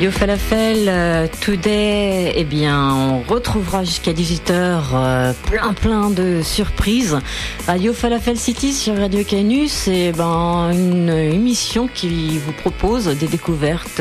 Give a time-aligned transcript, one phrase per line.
[0.00, 7.18] Radio Falafel, euh, today, eh bien, on retrouvera jusqu'à 18h euh, plein plein de surprises.
[7.66, 14.00] Radio Falafel City sur Radio Canus, c'est ben, une émission qui vous propose des découvertes,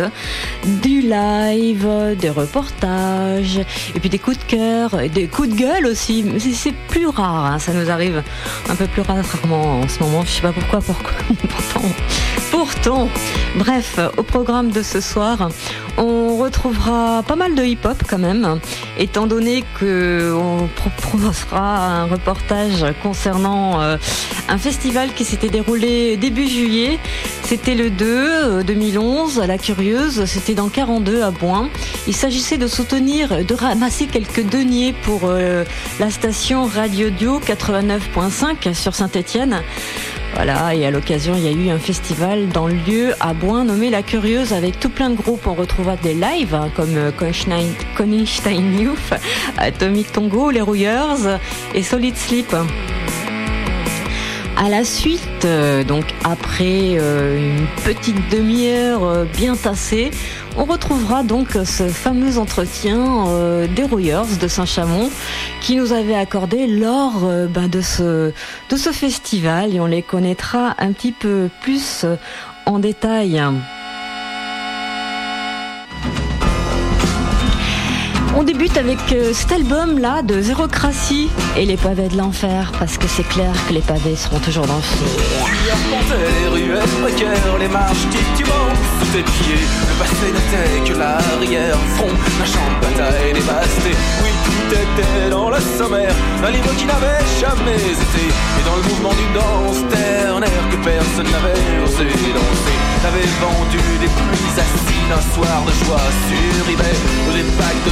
[0.82, 3.60] du live, des reportages,
[3.94, 6.24] et puis des coups de cœur, des coups de gueule aussi.
[6.54, 8.24] C'est plus rare, hein, ça nous arrive
[8.70, 10.24] un peu plus rarement en ce moment.
[10.24, 11.12] Je sais pas pourquoi, pourquoi.
[11.50, 11.90] Pourtant,
[12.52, 13.10] pourtant.
[13.58, 15.50] Bref, au programme de ce soir,
[16.50, 18.60] retrouvera pas mal de hip-hop quand même,
[18.98, 23.98] étant donné que on proposera un reportage concernant euh,
[24.48, 26.98] un festival qui s'était déroulé début juillet.
[27.50, 31.68] C'était le 2 2011 à La Curieuse, c'était dans 42 à Boin.
[32.08, 35.64] Il s'agissait de soutenir, de ramasser quelques deniers pour euh,
[36.00, 39.64] la station Radio Dio 89.5 sur Saint-Étienne.
[40.36, 43.64] Voilà, et à l'occasion, il y a eu un festival dans le lieu à Boin
[43.64, 45.48] nommé La Curieuse avec tout plein de groupes.
[45.48, 47.12] On retrouvera des lives hein, comme euh,
[47.98, 49.12] Konigstein Youth,
[49.58, 51.18] Atomic Tongo, Les Rouilleurs
[51.74, 52.56] et Solid Sleep.
[54.62, 60.12] À la suite, euh, donc après euh, une petite demi-heure bien tassée,
[60.58, 63.26] on retrouvera donc ce fameux entretien
[63.74, 65.10] des Rouilleurs de Saint-Chamond
[65.62, 68.34] qui nous avait accordé lors ben, de, ce,
[68.70, 72.06] de ce festival et on les connaîtra un petit peu plus
[72.66, 73.42] en détail.
[78.40, 82.98] On débute avec euh, cet album là de Zérocratie et les pavés de l'enfer parce
[82.98, 85.06] que c'est clair que les pavés seront toujours dans le feu.
[86.50, 89.66] ruelles précaires, les marches titubantes sous tes pieds.
[89.90, 93.92] Le passé n'était que l'arrière front d'un champ de bataille dévasté.
[94.24, 98.24] Oui, tout était dans le sommaire d'un livre qui n'avait jamais été.
[98.24, 102.99] Et dans le mouvement d'une danse ternaire que personne n'avait osé danser.
[103.02, 106.96] T'avais vendu des pluies acides un soir de joie sur eBay.
[107.34, 107.92] Des packs de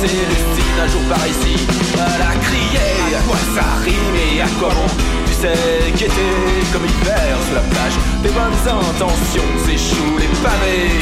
[0.00, 1.54] c'est lucide un jour par ici.
[1.94, 4.86] Elle a crié, à quoi ça rime et à quoi bon?
[5.26, 7.96] Tu sais qu'était comme hiver sous la plage.
[8.22, 10.98] Des bonnes intentions s'échouent les pavés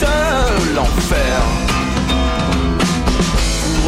[0.00, 1.42] de l'enfer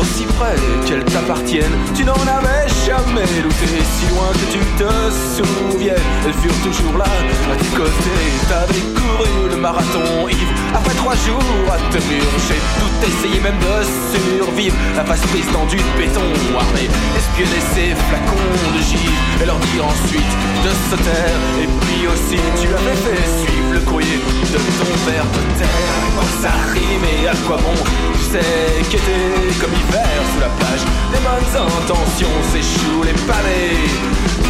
[0.04, 0.56] aussi près
[0.87, 1.76] qu'elles t'appartiennent.
[1.97, 4.91] Tu n'en avais jamais douté, si loin que tu te
[5.37, 6.09] souviennes.
[6.26, 7.09] Elles furent toujours là,
[7.53, 8.25] à tes côtés.
[8.48, 12.60] T'avais couru le marathon ivre, après trois jours à te murcher.
[12.81, 13.76] Tout essayer même de
[14.12, 16.84] survivre, la face prise dans du béton armé.
[17.16, 20.34] Espionner ces flacons de givre et leur dire ensuite
[20.65, 21.41] de se taire?
[21.62, 24.19] Et puis aussi, tu avais fait suivre le courrier
[24.53, 26.04] de ton père de terre.
[26.15, 27.75] Quoi ça rime et à quoi bon?
[28.15, 30.84] Tu sais qu'était comme sous la plage.
[31.12, 33.78] Les bonnes intentions s'échouent les pavés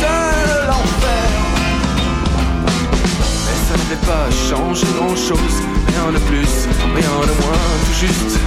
[0.04, 1.26] de l'enfer.
[3.46, 5.56] Mais ça ne fait pas changer grand chose
[5.88, 8.38] Rien de plus, rien de moins, tout juste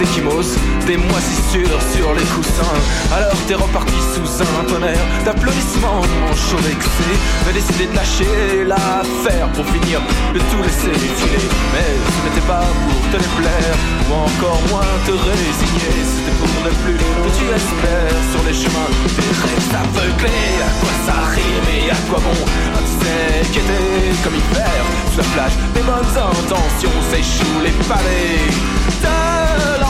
[0.00, 0.56] échymoses,
[0.86, 2.78] des moisissures sur les coussins.
[3.12, 7.10] Alors t'es reparti sous un tonnerre d'applaudissements, mon chaud vexé.
[7.46, 10.00] Mais décidé de lâcher l'affaire pour finir
[10.34, 11.46] de tout laisser filer.
[11.72, 13.76] Mais ce n'était pas pour te déplaire,
[14.08, 15.94] ou encore moins te résigner.
[16.02, 20.56] C'était pour ne plus que tu espères sur les chemins des rêves aveuglés.
[20.60, 22.40] À quoi ça rime et à quoi bon?
[22.76, 22.90] Un
[23.52, 28.38] qu'était comme hiver sous la plage des bonnes intentions s'échouent les palais
[29.02, 29.80] de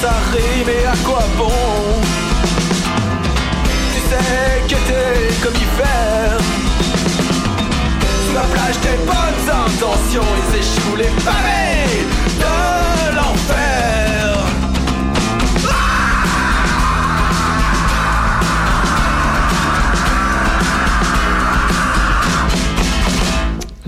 [0.00, 1.50] ça et à quoi bon
[3.94, 6.38] Tu sais que t'es comme hiver.
[8.26, 12.06] Sous la plage des bonnes intentions, ils échouent les pavés
[12.42, 14.17] de l'enfer.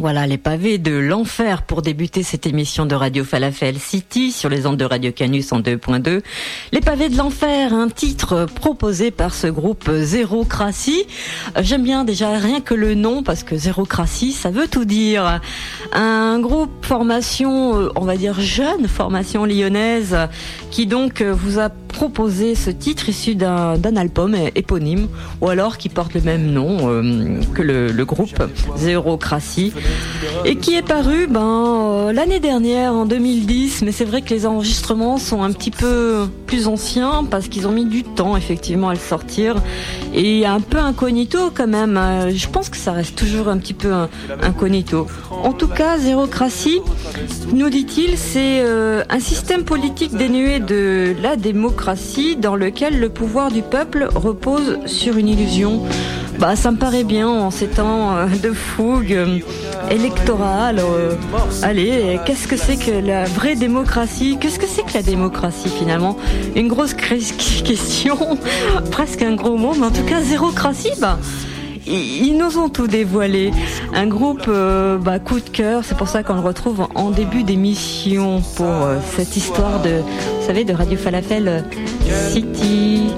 [0.00, 4.64] Voilà les pavés de l'enfer pour débuter cette émission de Radio Falafel City sur les
[4.64, 6.23] ondes de Radio Canus en 2.2.
[6.73, 11.05] Les pavés de l'enfer, un titre proposé par ce groupe Zérocratie.
[11.61, 15.43] J'aime bien déjà rien que le nom parce que Zérocratie, ça veut tout dire.
[15.93, 20.17] Un groupe formation, euh, on va dire jeune, formation lyonnaise,
[20.70, 25.08] qui donc euh, vous a proposé ce titre issu d'un album éponyme
[25.40, 28.42] ou alors qui porte le même nom euh, que le, le groupe
[28.76, 29.72] Zérocratie
[30.44, 33.82] et qui est paru ben, euh, l'année dernière, en 2010.
[33.82, 37.72] Mais c'est vrai que les enregistrements sont un petit peu plus anciens parce qu'ils ont
[37.72, 39.56] mis du temps effectivement à le sortir
[40.15, 41.97] et un peu incognito quand même.
[41.97, 43.93] Euh, je pense que ça reste toujours un petit peu
[44.43, 45.07] incognito.
[45.31, 46.81] En tout cas, Zérocratie,
[47.53, 53.51] nous dit-il, c'est euh, un système politique dénué de la démocratie dans lequel le pouvoir
[53.51, 55.83] du peuple repose sur une illusion
[56.40, 59.40] Bah, ça me paraît bien en ces temps euh, de fougue euh,
[59.90, 60.78] électorale.
[60.78, 61.14] Euh,
[61.60, 64.38] allez, qu'est-ce que c'est que la vraie démocratie?
[64.40, 66.16] Qu'est-ce que c'est que la démocratie finalement?
[66.56, 66.94] Une grosse
[67.64, 68.38] question,
[68.90, 71.19] presque un gros mot, mais en tout cas, zérocratie, bah
[71.87, 73.50] ils nous ont tout dévoilé.
[73.92, 78.42] Un groupe bah, coup de cœur, c'est pour ça qu'on le retrouve en début d'émission
[78.54, 81.64] pour cette histoire de, de Radio Falafel
[82.31, 83.08] City.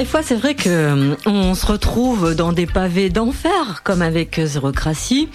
[0.00, 4.40] Des fois, c'est vrai que euh, on se retrouve dans des pavés d'enfer, comme avec
[4.42, 5.28] Zérocratie.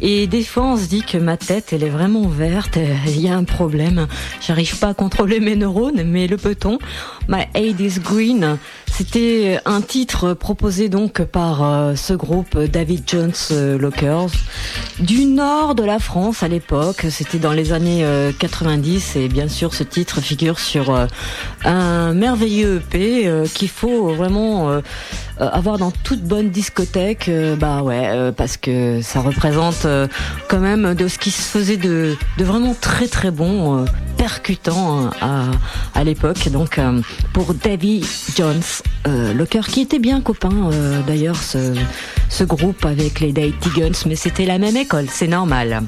[0.00, 2.80] Et des fois, on se dit que ma tête, elle est vraiment verte.
[3.06, 4.08] Il y a un problème.
[4.40, 6.80] J'arrive pas à contrôler mes neurones, mais le peut-on
[7.28, 8.58] My Aid is Green.
[8.98, 14.30] C'était un titre proposé donc par euh, ce groupe David Jones euh, Lockers
[14.98, 17.06] du nord de la France à l'époque.
[17.08, 18.04] C'était dans les années
[18.40, 21.06] 90 et bien sûr ce titre figure sur
[21.64, 24.80] un merveilleux EP qu'il faut vraiment
[25.40, 29.86] euh, avoir dans toute bonne discothèque, euh, bah ouais, euh, parce que ça représente
[30.48, 33.84] quand même de ce qui se faisait de, vraiment très très bon,
[34.16, 35.44] percutant à,
[35.94, 36.48] à l'époque.
[36.48, 36.80] Donc
[37.32, 38.04] pour Davy
[38.36, 38.62] Jones,
[39.06, 40.70] le cœur qui était bien copain
[41.06, 45.82] d'ailleurs ce, groupe avec les Daity Guns, mais c'était la même école, c'est normal.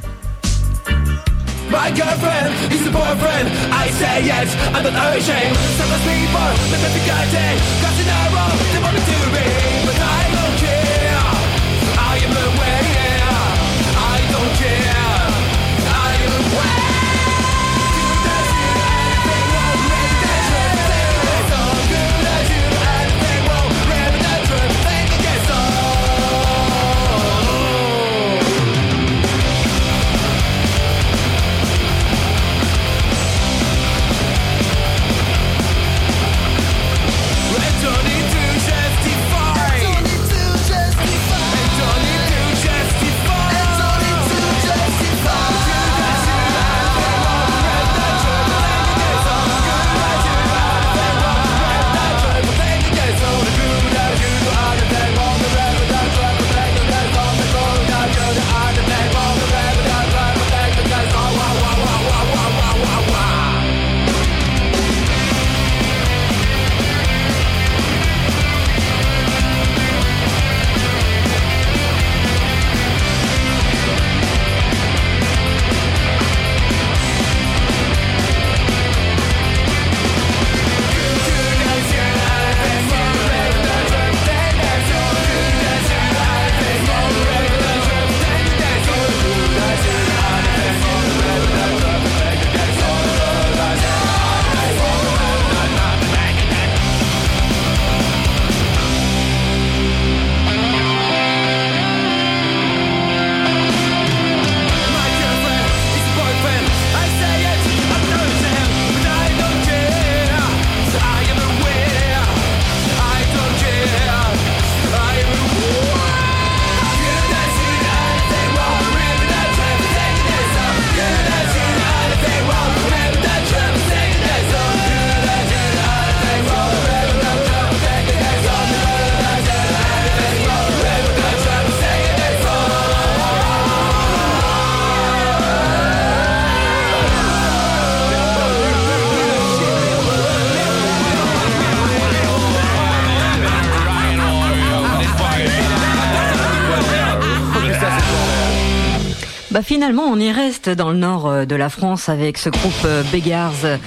[149.70, 153.04] Finalement, on y reste dans le nord euh, de la France avec ce groupe euh,
[153.12, 153.78] Beggars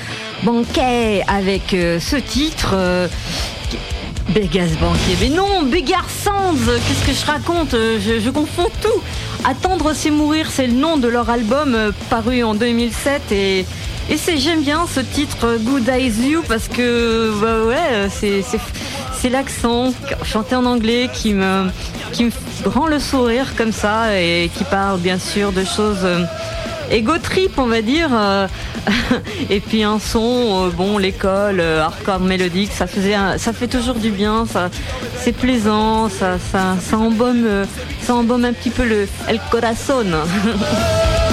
[0.43, 2.73] Banquet, avec ce titre.
[4.29, 6.55] Beggars Banquet, mais non, Beggars Sands,
[6.87, 9.01] qu'est-ce que je raconte je, confonds tout.
[9.43, 11.77] Attendre c'est mourir, c'est le nom de leur album
[12.09, 13.65] paru en 2007 et
[14.09, 20.55] et c'est j'aime bien ce titre Good Eyes You parce que bah c'est l'accent chanté
[20.55, 21.67] en anglais qui me
[22.13, 22.31] qui me
[22.65, 26.05] rend le sourire comme ça et qui parle bien sûr de choses
[26.91, 28.47] égo euh, trip on va dire euh,
[29.49, 34.11] et puis un son euh, bon l'école hardcore mélodique ça faisait ça fait toujours du
[34.11, 34.69] bien ça
[35.17, 37.65] c'est plaisant ça ça ça embaume
[38.01, 40.05] ça embaume un petit peu le el corazon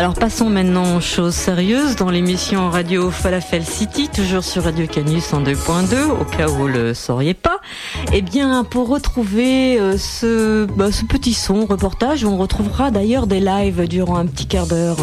[0.00, 5.34] Alors passons maintenant aux choses sérieuses dans l'émission Radio Falafel City, toujours sur Radio Canus
[5.34, 7.60] en 2.2, au cas où vous le sauriez pas.
[8.14, 13.40] Eh bien, pour retrouver euh, ce, bah, ce petit son reportage, on retrouvera d'ailleurs des
[13.40, 14.96] lives durant un petit quart d'heure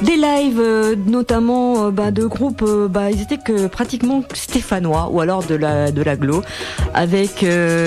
[0.00, 5.20] des lives euh, notamment euh, bah, de groupes bah, ils étaient que pratiquement stéphanois ou
[5.20, 6.42] alors de la de l'aglo
[6.94, 7.44] avec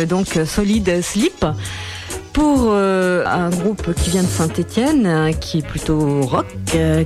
[0.08, 1.44] donc Solid Sleep
[2.34, 7.04] pour euh, un groupe qui vient de Saint-Étienne, euh, qui est plutôt rock, euh,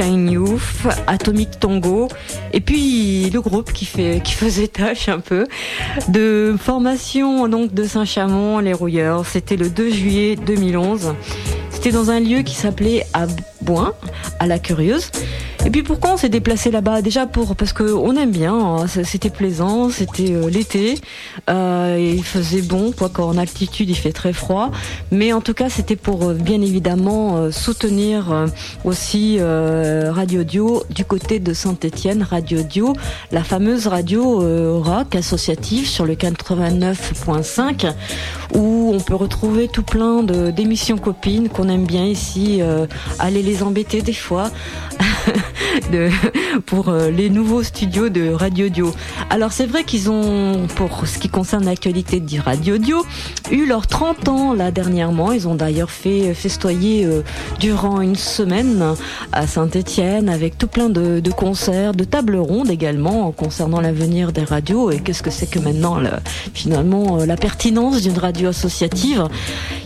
[0.00, 0.60] Youth,
[1.06, 2.08] Atomic Tongo,
[2.52, 5.46] et puis le groupe qui fait qui faisait tâche un peu
[6.08, 9.26] de formation donc de Saint-Chamond, les Rouilleurs.
[9.26, 11.14] C'était le 2 juillet 2011.
[11.70, 13.06] C'était dans un lieu qui s'appelait
[14.38, 15.10] À la Curieuse.
[15.66, 17.02] Et puis pourquoi on s'est déplacé là-bas?
[17.02, 18.86] Déjà pour parce que on aime bien, hein.
[18.86, 20.94] c'était plaisant, c'était euh, l'été,
[21.50, 24.70] euh, il faisait bon, quoi qu'en altitude il fait très froid,
[25.10, 28.46] mais en tout cas c'était pour euh, bien évidemment soutenir
[28.84, 32.92] aussi Radio Dio du côté de Saint-Étienne, Radio Dio,
[33.32, 37.92] la fameuse radio rock associative sur le 89.5
[38.54, 42.60] où on peut retrouver tout plein d'émissions copines qu'on aime bien ici,
[43.18, 44.50] aller les embêter des fois.
[46.66, 48.94] pour euh, les nouveaux studios de Radio Dio.
[49.30, 53.04] Alors c'est vrai qu'ils ont, pour ce qui concerne l'actualité de Radio Dio,
[53.50, 55.32] eu leurs 30 ans là dernièrement.
[55.32, 57.22] Ils ont d'ailleurs fait festoyer euh,
[57.60, 58.94] durant une semaine
[59.32, 64.44] à Saint-Étienne avec tout plein de, de, concerts, de tables rondes également concernant l'avenir des
[64.44, 65.98] radios et qu'est-ce que c'est que maintenant
[66.54, 69.28] finalement euh, la pertinence d'une radio associative?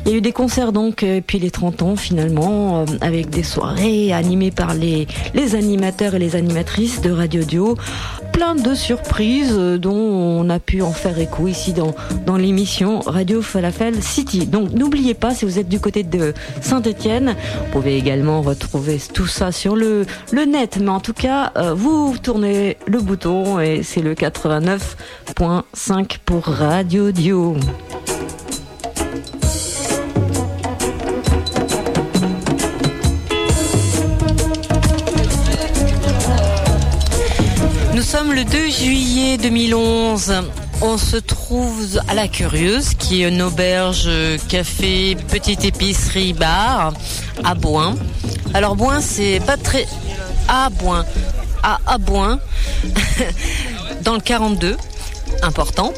[0.04, 3.42] Il y a eu des concerts donc et puis les 30 ans finalement avec des
[3.42, 7.76] soirées animées par les les animateurs et les animatrices de Radio Dio.
[8.32, 11.94] Plein de surprises dont on a pu en faire écho ici dans,
[12.26, 14.46] dans l'émission Radio Falafel City.
[14.46, 19.26] Donc n'oubliez pas, si vous êtes du côté de Saint-Etienne, vous pouvez également retrouver tout
[19.26, 20.78] ça sur le, le net.
[20.80, 27.10] Mais en tout cas, euh, vous tournez le bouton et c'est le 89.5 pour Radio
[27.10, 27.56] Dio.
[38.32, 40.34] Le 2 juillet 2011.
[40.82, 44.08] On se trouve à La Curieuse, qui est une auberge,
[44.48, 46.92] café, petite épicerie, bar,
[47.44, 47.96] à Boin.
[48.54, 49.86] Alors Boin, c'est pas très...
[50.48, 51.04] À Boin.
[51.62, 52.38] À Aboin,
[54.02, 54.76] dans le 42,
[55.42, 55.92] important.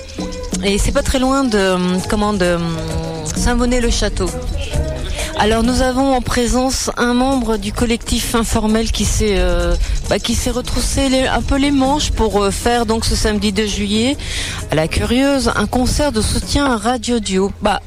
[0.64, 1.76] Et c'est pas très loin de,
[2.08, 2.58] comment, de
[3.36, 4.28] Saint-Bonnet-le-Château.
[5.38, 9.74] Alors nous avons en présence un membre du collectif informel qui s'est euh,
[10.08, 13.66] bah, qui s'est retroussé un peu les manches pour euh, faire donc ce samedi 2
[13.66, 14.16] juillet
[14.70, 17.50] à la Curieuse un concert de soutien à Radio Dio.
[17.60, 17.80] Bah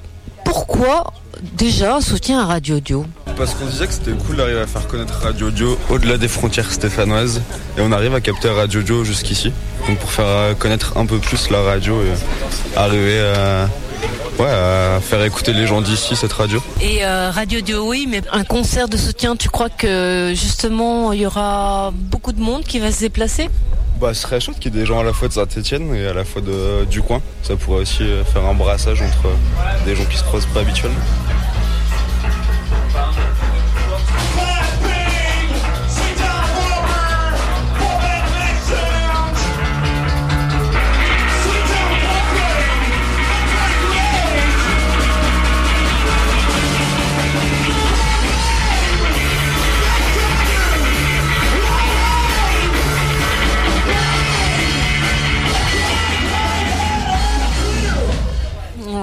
[0.43, 1.13] pourquoi
[1.53, 3.05] déjà soutien à Radio Dio
[3.37, 6.71] parce qu'on disait que c'était cool d'arriver à faire connaître Radio Dio au-delà des frontières
[6.71, 7.41] stéphanoises
[7.77, 9.51] et on arrive à capter Radio Dio jusqu'ici.
[9.87, 13.67] Donc pour faire connaître un peu plus la radio et arriver à
[14.39, 16.61] ouais, à faire écouter les gens d'ici cette radio.
[16.81, 21.21] Et euh, Radio Dio, oui, mais un concert de soutien, tu crois que justement il
[21.21, 23.49] y aura beaucoup de monde qui va se déplacer?
[23.99, 26.05] Bah, ce serait chouette qu'il y ait des gens à la fois de Saint-Etienne et
[26.05, 27.21] à la fois de, du coin.
[27.43, 29.29] Ça pourrait aussi faire un brassage entre
[29.85, 30.99] des gens qui se croisent pas habituellement.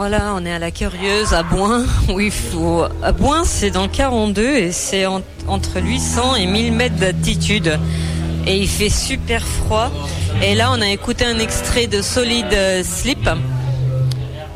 [0.04, 2.82] Voilà, on est à la Curieuse, à Boin, où il faut...
[3.04, 7.78] À Boin, c'est dans 42 et c'est entre 800 et 1000 mètres d'altitude.
[8.44, 9.92] Et il fait super froid.
[10.42, 13.30] Et là, on a écouté un extrait de Solid Sleep.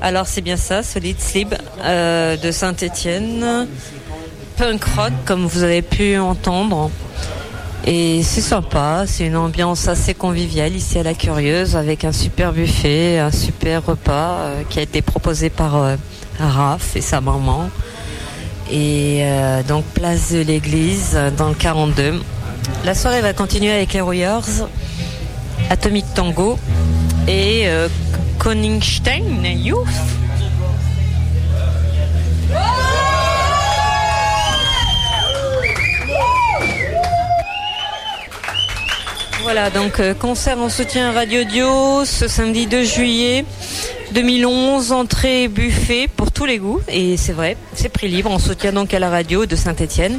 [0.03, 3.69] Alors c'est bien ça, Solid Sleep euh, de Saint-Étienne.
[4.57, 6.91] Punk rock, comme vous avez pu entendre.
[7.89, 12.53] Et c'est sympa, c'est une ambiance assez conviviale ici à la Curieuse avec un super
[12.53, 15.95] buffet, un super repas euh, qui a été proposé par euh,
[16.41, 17.71] Raph et sa maman.
[18.73, 22.21] Et euh, donc place de l'église dans le 42.
[22.85, 24.69] La soirée va continuer avec les Warriors,
[25.71, 26.59] Atomic Tango
[27.29, 27.69] et
[28.39, 29.87] Koningstein Youth.
[39.47, 43.45] Voilà, donc euh, concert en soutien à Radio Dio ce samedi 2 juillet
[44.11, 46.81] 2011, entrée buffet pour tous les goûts.
[46.89, 50.19] Et c'est vrai, c'est prix libre, on soutient donc à la radio de Saint-Etienne.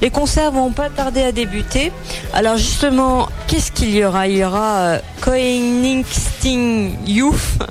[0.00, 1.92] Les concerts vont pas tarder à débuter.
[2.32, 4.26] Alors justement, qu'est-ce qu'il y aura?
[4.26, 7.62] Il y aura euh, Koenigsting Youth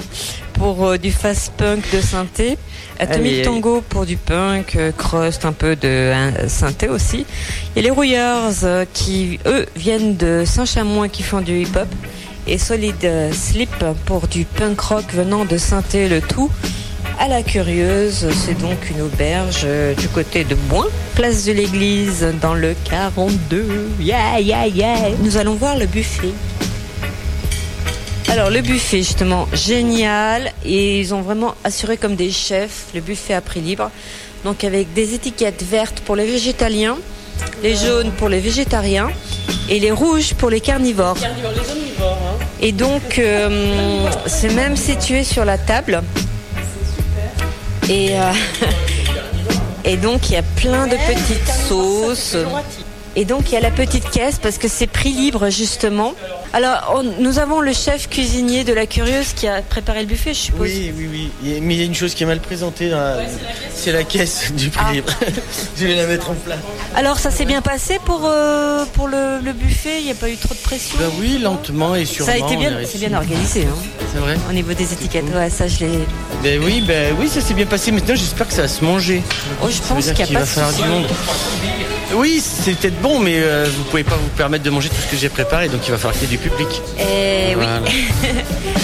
[0.54, 2.58] pour euh, du fast punk de synthé.
[3.02, 3.42] Atomic Allez.
[3.42, 7.26] Tango pour du punk, euh, crust, un peu de hein, synthé aussi.
[7.76, 11.88] Et les Rouillards euh, qui, eux, viennent de Saint-Chamond et qui font du hip-hop.
[12.48, 16.52] Et Solid euh, Slip pour du punk rock venant de synthé le tout.
[17.20, 20.86] À la Curieuse, c'est donc une auberge euh, du côté de Boin,
[21.16, 23.90] place de l'église dans le 42.
[24.00, 24.96] Yeah, yeah, yeah.
[25.24, 26.34] Nous allons voir le buffet.
[28.30, 33.34] Alors le buffet justement génial et ils ont vraiment assuré comme des chefs le buffet
[33.34, 33.92] à prix libre.
[34.44, 36.98] Donc avec des étiquettes vertes pour les végétaliens,
[37.62, 39.10] les jaunes pour les végétariens
[39.70, 41.18] et les rouges pour les carnivores.
[42.62, 46.02] Et donc euh, c'est même situé sur la table.
[47.90, 48.32] Et, euh,
[49.86, 52.38] et donc il y a plein de petites sauces.
[53.18, 56.14] Et donc il y a la petite caisse parce que c'est prix libre justement.
[56.54, 60.34] Alors on- nous avons le chef cuisinier de la Curieuse qui a préparé le buffet,
[60.34, 60.70] je suppose.
[60.70, 61.10] Oui, oui,
[61.44, 61.60] oui.
[61.62, 62.90] Mais il y a une chose qui est mal présentée.
[62.90, 63.18] dans la-
[63.76, 64.94] C'est la caisse du prix Ah.
[64.94, 65.14] libre.
[65.78, 66.60] Je vais la mettre en place.
[66.96, 70.30] Alors ça s'est bien passé pour euh, pour le, le buffet, il n'y a pas
[70.30, 70.96] eu trop de pression?
[70.98, 72.32] Bah oui, lentement et sûrement.
[72.32, 73.76] ça a été bien, c'est bien organisé hein,
[74.14, 74.38] C'est vrai.
[74.50, 75.26] au niveau des étiquettes.
[75.36, 76.00] Ouais, ça je l'ai.
[76.44, 77.92] Ben oui, ben oui, ça s'est bien passé.
[77.92, 79.22] Maintenant, j'espère que ça va se manger.
[79.62, 81.08] Oh, je Ça pense qu'il n'y a va pas de du monde.
[82.14, 85.08] Oui, c'est peut-être bon, mais euh, vous pouvez pas vous permettre de manger tout ce
[85.10, 86.68] que j'ai préparé, donc il va falloir qu'il y ait du public.
[87.00, 87.66] Eh oui.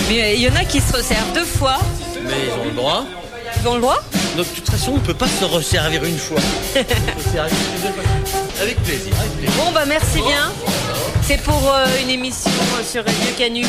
[0.09, 1.77] Mais euh, il y en a qui se resservent deux fois.
[2.23, 3.05] Mais ils ont le droit.
[3.61, 4.01] Ils ont le droit
[4.37, 6.39] Donc de toute façon, on peut pas se resservir une fois.
[8.61, 9.13] Avec plaisir.
[9.19, 9.51] Avec plaisir.
[9.57, 10.51] Bon bah merci bien.
[11.23, 13.65] C'est pour euh, une émission euh, sur Radio Canu.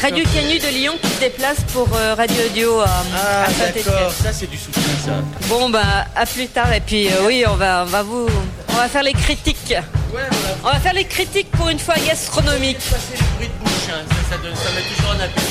[0.00, 3.84] Radio Canu de Lyon qui se déplace pour euh, Radio Audio à, Ah à Saint-Étienne.
[3.94, 5.12] d'accord, ça c'est du soutien ça.
[5.48, 8.26] Bon bah à plus tard et puis oui on va on va vous
[8.74, 9.70] on va faire les critiques.
[9.70, 9.76] Ouais,
[10.12, 10.56] voilà.
[10.64, 12.78] On va faire les critiques pour une fois gastronomique.
[12.80, 14.02] C'est le bruit de bouche, hein.
[14.08, 15.42] ça, ça, donne, ça met toujours un appel.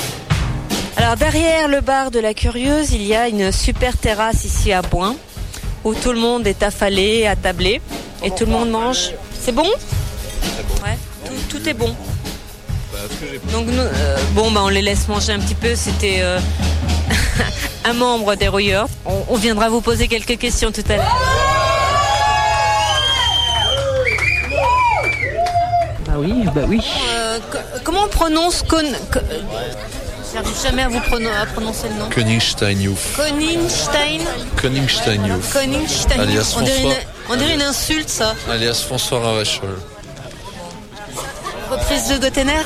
[0.97, 4.81] Alors derrière le bar de la Curieuse, il y a une super terrasse ici à
[4.81, 5.15] Boin
[5.83, 7.81] où tout le monde est affalé, attablé
[8.23, 9.12] et tout le monde mange.
[9.39, 9.67] C'est bon?
[10.83, 11.95] Ouais, tout, tout est bon.
[13.51, 15.75] Donc nous, euh, bon bah on les laisse manger un petit peu.
[15.75, 16.39] C'était euh,
[17.86, 18.88] un membre des Rouilleurs.
[19.05, 21.52] On, on viendra vous poser quelques questions tout à l'heure.
[26.13, 26.80] Bah oui, bah oui.
[27.10, 28.84] Euh, co- comment on prononce con...
[29.12, 29.19] co-
[30.32, 32.08] J'arrive jamais à vous prono- à prononcer le nom.
[32.10, 32.99] Königstein Youth.
[33.17, 34.19] Koningstein.
[34.58, 35.52] Königstein Youth.
[35.52, 36.19] Koningstein.
[36.19, 37.04] Alias on, dirait une, François.
[37.32, 38.36] on dirait une insulte, ça.
[38.52, 39.80] Alias François Ravachol.
[41.71, 42.62] Reprise de Gottener?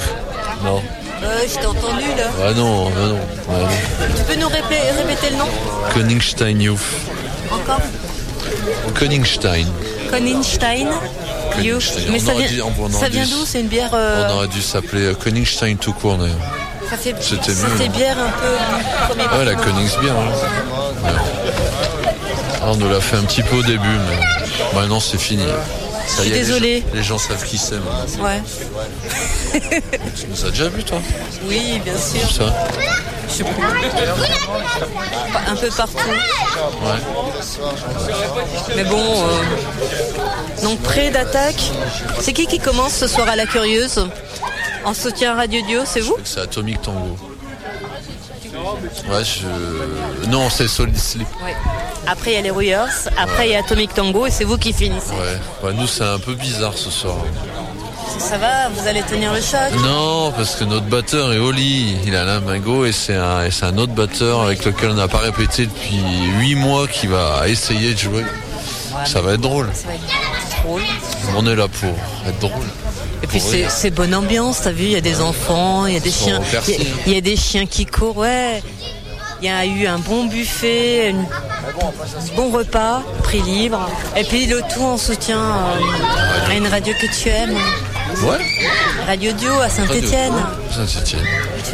[0.65, 0.81] Non.
[1.23, 2.29] euh, Je t'ai entendu, là.
[2.45, 3.19] Ah non, ah non.
[3.49, 4.07] ah non.
[4.17, 5.47] Tu peux nous répé- répéter le nom?
[5.93, 6.81] Königstein Youth.
[7.49, 7.79] Encore?
[8.93, 9.67] Königstein.
[10.09, 10.87] Koningstein.
[11.57, 11.73] Mais
[12.21, 13.89] On ça aurait vient, on ça d'où C'est une bière...
[13.93, 16.35] euh, On aurait dû s'appeler euh, Königstein tout court d'ailleurs.
[17.19, 17.67] C'était mieux.
[17.77, 19.13] fait bière un peu...
[19.13, 19.71] premier Ouais, la parfum.
[19.71, 20.09] Königsbier.
[20.09, 20.15] Hein.
[21.03, 21.11] Ouais.
[22.61, 25.43] Ah, on nous l'a fait un petit peu au début, mais maintenant c'est fini.
[26.07, 26.79] Ça suis est, les désolée.
[26.79, 27.75] gens- Les, gens savent qui c'est.
[27.75, 28.23] maintenant.
[28.23, 28.41] Ouais.
[30.15, 30.99] Tu nous as déjà vu toi?
[31.47, 32.29] Oui, bien sûr.
[32.31, 32.53] Ça
[35.47, 35.97] Un peu partout.
[36.81, 37.01] Ouais.
[38.75, 39.41] Mais bon, euh,
[40.63, 41.71] donc prêt d'attaque.
[42.19, 44.07] C'est qui qui commence ce soir à la Curieuse
[44.85, 47.17] En soutien à Radio Dio, c'est vous C'est Atomic Tango.
[49.09, 50.27] Ouais, je...
[50.27, 51.27] Non, c'est Solid Sleep.
[52.05, 52.89] Après, il y a les Rouilleurs.
[53.17, 55.13] Après, il y a Atomic Tango et c'est vous qui finissez.
[55.63, 55.73] Ouais.
[55.73, 57.17] Nous, c'est un peu bizarre ce soir.
[58.19, 61.95] Ça va Vous allez tenir le choc Non, parce que notre batteur est Oli.
[62.05, 62.39] Il a la
[62.85, 66.01] et c'est un, et c'est un autre batteur avec lequel on n'a pas répété depuis
[66.39, 68.25] 8 mois qui va essayer de jouer.
[69.05, 69.69] Ça va être drôle.
[69.73, 70.81] Ça va être drôle.
[71.35, 71.89] On est là pour
[72.27, 72.65] être drôle.
[73.23, 75.99] Et puis c'est bonne ambiance, t'as vu, il y a des enfants, il y a
[75.99, 78.61] des chiens, il y a- il y, a des chiens qui courent, ouais.
[79.41, 83.87] Il y a eu un bon buffet, un bon repas, prix libre.
[84.15, 87.55] Et puis le tout en soutien euh, à une radio que tu aimes.
[88.23, 88.37] Ouais.
[89.05, 90.33] Radio Dio à Saint-Étienne.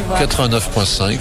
[0.08, 0.18] Vois.
[0.18, 1.18] 89.5.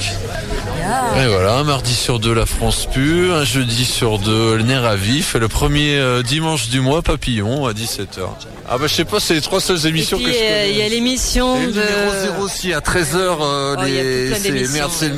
[0.85, 1.23] Ah.
[1.23, 4.83] Et voilà, un mardi sur deux, la France pue, un jeudi sur deux, le nerf
[4.83, 8.29] à vif, et le premier euh, dimanche du mois, Papillon, à 17h.
[8.69, 10.51] Ah bah je sais pas, c'est les trois seules Et émissions puis que je connais.
[10.51, 11.67] euh, il y a l'émission de.
[11.67, 14.73] numéro 0 aussi à 13h Oh, il y a les c'est d'émissions.
[14.73, 15.15] merde c'est le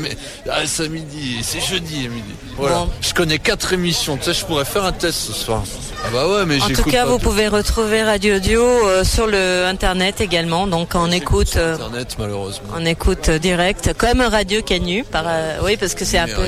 [0.52, 2.90] ah, c'est à midi c'est jeudi à midi voilà Bon.
[3.02, 5.62] je connais quatre émissions tu sais je pourrais faire un test ce soir
[6.04, 7.24] ah bah ouais mais En tout cas, pas vous tout.
[7.24, 12.68] pouvez retrouver Radio Dio euh, sur le internet également, donc on écoute, euh, internet malheureusement
[12.76, 16.48] on écoute euh, direct, comme Radio Canu, par, euh, oui parce que c'est un peu.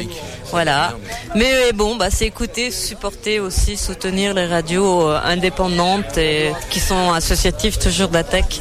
[0.51, 0.93] Voilà.
[1.36, 6.79] Mais euh, bon, bah c'est écouter, supporter aussi, soutenir les radios euh, indépendantes et qui
[6.79, 8.60] sont associatives toujours d'attaque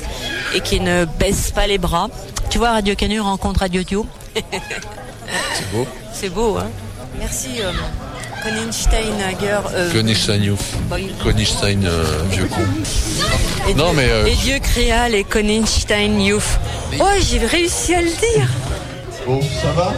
[0.55, 2.09] et qui ne baissent pas les bras.
[2.51, 4.07] Tu vois, Radio Canu rencontre Radio Dio.
[4.35, 6.69] c'est beau C'est beau, hein.
[7.19, 7.61] Merci.
[7.61, 7.73] Euh,
[8.43, 9.59] Konensteinhager.
[9.75, 10.61] Euh, Konigstein Youth
[10.99, 12.61] il- Konigstein euh, vieux con
[13.69, 16.43] Et Non, Dieu, mais, euh, et Dieu créa les Konenstein Youth.
[17.01, 18.49] Oh, j'ai réussi à le dire.
[19.27, 19.95] Bon, ça va?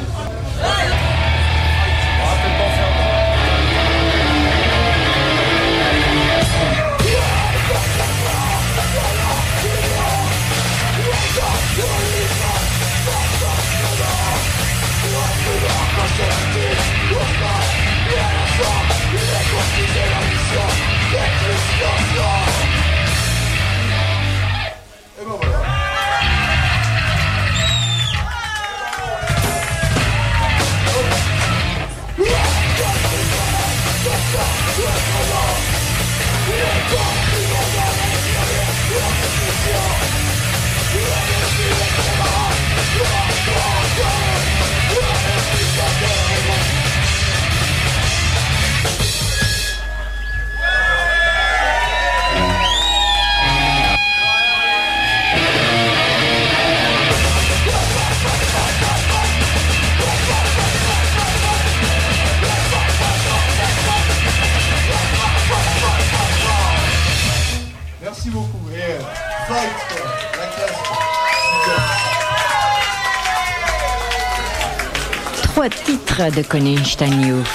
[76.31, 77.47] De Konenstein Youth.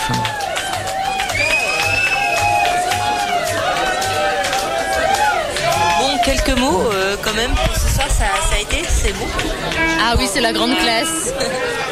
[5.99, 9.25] Bon, quelques mots euh, quand même pour ce soir, ça, ça a été, c'est bon.
[10.01, 11.33] Ah oui, c'est la grande classe.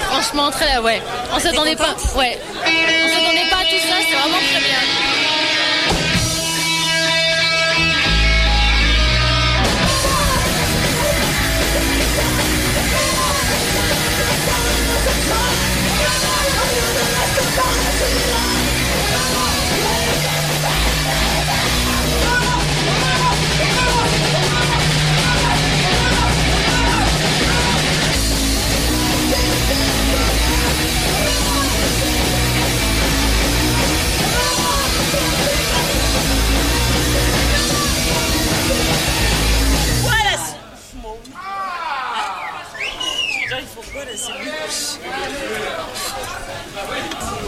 [0.09, 1.01] Franchement, très ouais.
[1.33, 1.95] On s'attendait pas.
[2.15, 2.39] Ouais.
[2.65, 4.79] On s'attendait pas à tout ça, c'est vraiment très bien.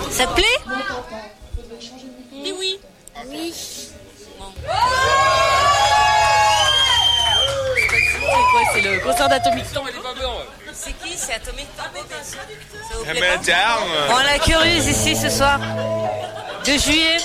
[0.09, 0.45] Ça te plaît
[2.31, 2.79] Oui, oui.
[3.27, 3.53] Oui.
[8.73, 9.65] C'est le concert d'Atomic
[10.73, 11.67] C'est qui C'est Atomic
[12.95, 15.59] vous plaît pas Madame Bon, la curieuse ici ce soir,
[16.65, 17.17] de juillet.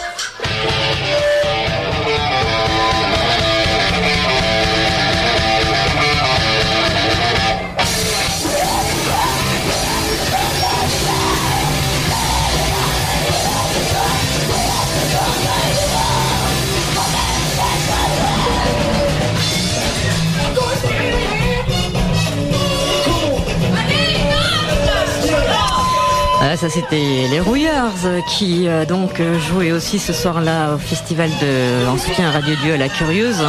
[26.58, 31.30] Ça c'était les Rouillards euh, qui euh, donc euh, jouaient aussi ce soir-là au festival
[31.40, 33.44] de en soutien à Radio Dieu à la Curieuse.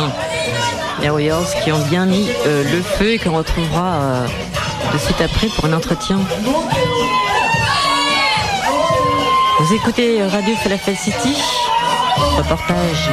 [1.02, 4.26] Les Rouillards qui ont bien mis euh, le feu et qu'on retrouvera
[4.93, 6.19] de suite après pour un entretien.
[9.60, 11.36] Vous écoutez Radio Falafel City,
[12.38, 13.10] reportage.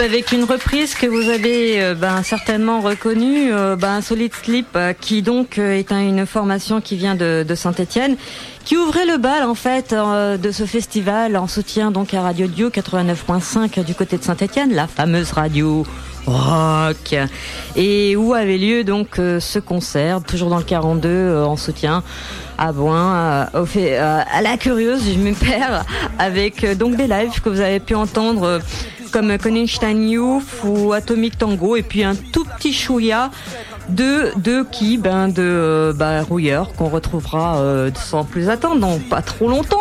[0.00, 4.92] Avec une reprise que vous avez euh, ben, certainement reconnue, euh, ben, Solid Sleep euh,
[4.92, 8.16] qui donc euh, est un- une formation qui vient de, Saint-Étienne,
[8.64, 12.70] qui ouvrait le bal en fait de ce festival en soutien donc à Radio Dio
[12.70, 15.86] 89.5 du côté de Saint-Étienne, la fameuse radio
[16.26, 17.14] rock.
[17.76, 22.02] Et où avait lieu donc ce concert toujours dans le 42 euh, en soutien
[22.58, 25.84] à Boin euh, fait, à la curieuse je me perds
[26.18, 28.60] avec donc des lives que vous avez pu entendre
[29.10, 33.30] comme Konigstein Youth ou Atomic Tango et puis un tout petit chouïa
[33.88, 39.22] de qui ben de euh, bah, Rouilleur qu'on retrouvera euh, sans plus attendre dans pas
[39.22, 39.76] trop longtemps.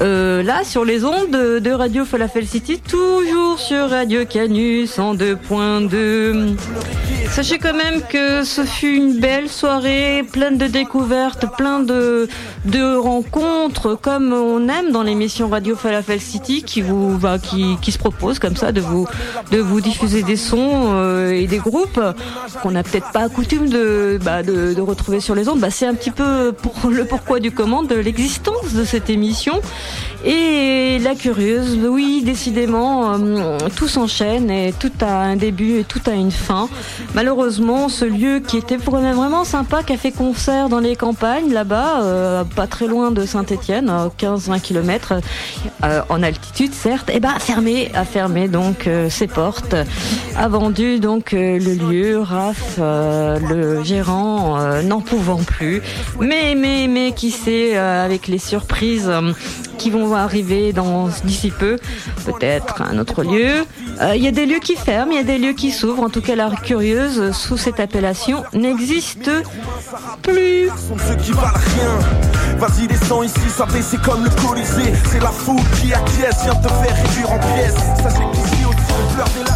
[0.00, 5.14] Euh, là sur les ondes de, de Radio Falafel City toujours sur Radio Canus en
[5.14, 6.56] 2.2
[7.30, 12.28] sachez quand même que ce fut une belle soirée pleine de découvertes plein de
[12.64, 17.92] de rencontres comme on aime dans l'émission Radio Falafel City qui vous va qui, qui
[17.92, 19.06] se propose comme ça de vous
[19.50, 22.00] de vous diffuser des sons euh, et des groupes
[22.62, 25.60] qu'on n'a peut-être pas coutume de, bah, de de retrouver sur les ondes.
[25.60, 29.60] Bah, c'est un petit peu pour le pourquoi du comment de l'existence de cette émission.
[30.24, 36.00] Et la curieuse oui décidément euh, tout s'enchaîne et tout a un début et tout
[36.06, 36.68] a une fin.
[37.14, 42.44] Malheureusement ce lieu qui était vraiment vraiment sympa café concert dans les campagnes là-bas euh,
[42.44, 45.14] pas très loin de Saint-Étienne à 15-20 km
[45.84, 49.74] euh, en altitude certes et bah fermé a fermé donc euh, ses portes.
[50.36, 55.82] A vendu donc euh, le lieu Raph le gérant n'en pouvant plus.
[56.20, 59.10] Mais mais mais qui sait avec les surprises
[59.74, 61.78] qui vont arriver dans d'ici peu
[62.24, 63.64] peut-être un autre lieu
[64.00, 66.02] Euh, il y a des lieux qui ferment il y a des lieux qui s'ouvrent
[66.02, 69.30] en tout cas la curieuse euh, sous cette appellation n'existe
[70.22, 70.68] plus.
[72.58, 74.92] Vas-y, descends ici, ça c'est comme le Colisée.
[75.10, 77.74] C'est la foule qui acquiesce, vient te faire réduire en pièces.
[78.02, 79.53] Sachez qu'ici aussi, on pleure des larmes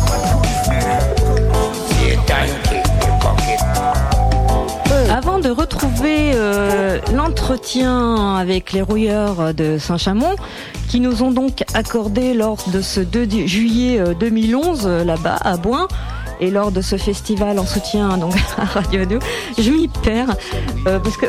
[5.42, 10.35] De retrouver euh, l'entretien avec les rouilleurs de Saint-Chamond,
[10.88, 15.37] qui nous ont donc accordé lors de ce 2 du- juillet euh, 2011 euh, là-bas
[15.40, 15.87] à Boin,
[16.40, 19.18] et lors de ce festival en soutien donc à Radio 2,
[19.59, 20.37] je m'y perds
[20.87, 21.27] euh, parce que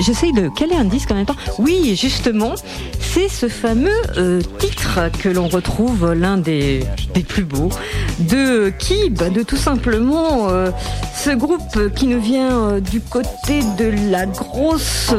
[0.00, 1.36] j'essaye de caler un disque en même temps.
[1.58, 2.54] Oui, justement,
[3.00, 7.70] c'est ce fameux euh, titre que l'on retrouve l'un des, des plus beaux
[8.18, 10.70] de qui bah, De tout simplement euh,
[11.16, 15.14] ce groupe qui nous vient euh, du côté de la grosse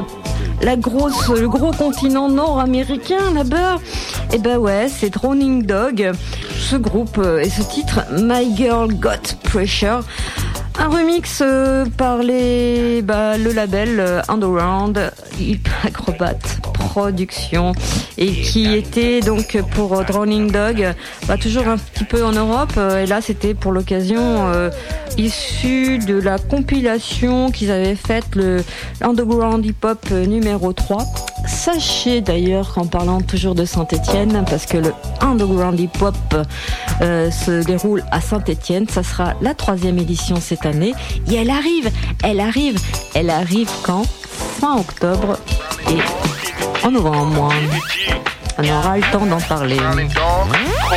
[0.62, 3.78] la grosse, le gros continent nord-américain là-bas.
[4.34, 6.12] Et ben ouais, c'est Drowning Dog,
[6.58, 10.02] ce groupe euh, et ce titre My Girl Got Pressure.
[10.78, 16.38] Un remix euh, par bah, le label euh, Underground Hip Acrobat
[16.90, 17.74] Production
[18.18, 20.94] et qui était donc pour euh, Drowning Dog,
[21.28, 22.74] bah, toujours un petit peu en Europe.
[22.78, 24.72] euh, et là, c'était pour l'occasion euh,
[25.18, 28.64] issu de la compilation qu'ils avaient faite, le
[29.02, 31.06] Underground Hip Hop euh, numéro 3.
[31.48, 36.16] Sachez d'ailleurs qu'en parlant toujours de Saint-Étienne, parce que le Underground Hip Hop
[37.02, 40.94] se déroule à Saint-Étienne, ça sera la troisième édition cette année.
[41.32, 41.90] Et elle arrive,
[42.24, 42.80] elle arrive,
[43.14, 44.06] elle arrive quand?
[44.60, 45.38] Fin octobre
[45.90, 46.39] et
[46.84, 47.50] en novembre.
[48.62, 49.80] On aura le temps d'en parler.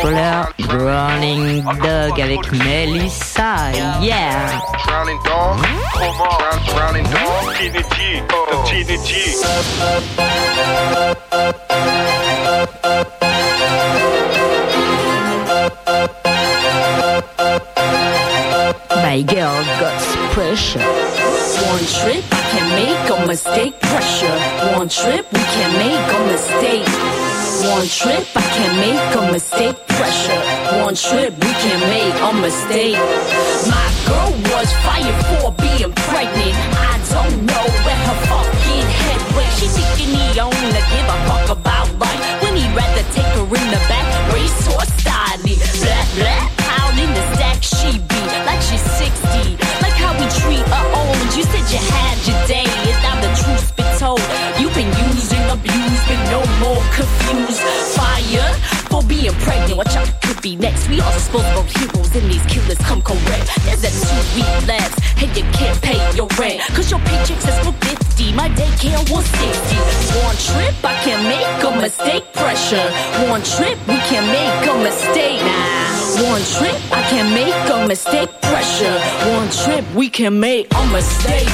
[0.03, 3.71] Voilà, Drowning Dog avec Melissa,
[4.01, 4.61] yeah.
[19.05, 20.01] My girl got
[20.33, 21.22] pressure.
[21.53, 23.79] One trip, I can make a mistake.
[23.81, 24.37] Pressure.
[24.77, 26.89] One trip, we can make a mistake.
[27.69, 29.77] One trip, I can make a mistake.
[29.87, 30.41] Pressure.
[30.83, 32.97] One trip, we can make a mistake.
[33.69, 36.57] My girl was fired for being pregnant.
[36.91, 39.53] I don't know where her fucking head went.
[39.61, 43.67] She thinking he only give a fuck about life when he'd rather take her in
[43.71, 44.02] the back,
[55.63, 57.61] abused, but no more confused.
[57.95, 58.51] Fire
[58.91, 59.77] for being pregnant.
[59.77, 60.89] Watch out, could be next.
[60.89, 63.47] We all disposable heroes, and these killers come correct.
[63.65, 66.61] There's a two week lapse, and you can't pay your rent.
[66.75, 69.77] Cause your paycheck says for 50, my daycare was 60.
[70.27, 72.25] One trip, I can make a mistake.
[72.33, 72.89] Pressure.
[73.31, 75.41] One trip, we can make a mistake.
[75.43, 76.31] Nah.
[76.31, 78.31] One trip, I can make a mistake.
[78.43, 78.97] Pressure.
[79.37, 81.49] One trip, we can make a mistake.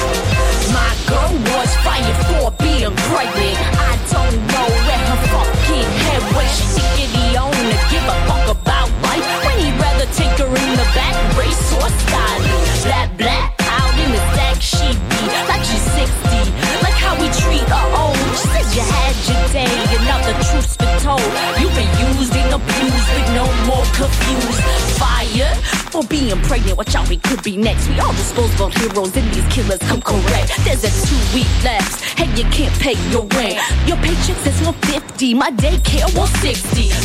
[0.73, 3.78] My girl was fired for being pregnant
[4.11, 8.47] don't know where her fucking head where she thinking he own to give a fuck
[8.57, 9.25] about life.
[9.45, 12.41] When he'd rather take her in the back race or style.
[12.85, 15.19] Black black out in the sack she'd be.
[15.49, 16.09] Like she's 60
[16.81, 18.17] like how we treat her old.
[18.33, 21.21] She said you had your day and now the truth's been told
[21.61, 22.98] you've been used and abused
[23.93, 24.61] confused.
[24.99, 25.55] Fire
[25.91, 26.77] for being pregnant.
[26.77, 27.89] Watch out, we could be next.
[27.89, 30.51] We all disposable heroes, and these killers come correct.
[30.63, 32.01] There's a two week lapse.
[32.19, 33.57] Hey, you can't pay your rent.
[33.87, 36.55] Your paycheck says 50 My daycare pressure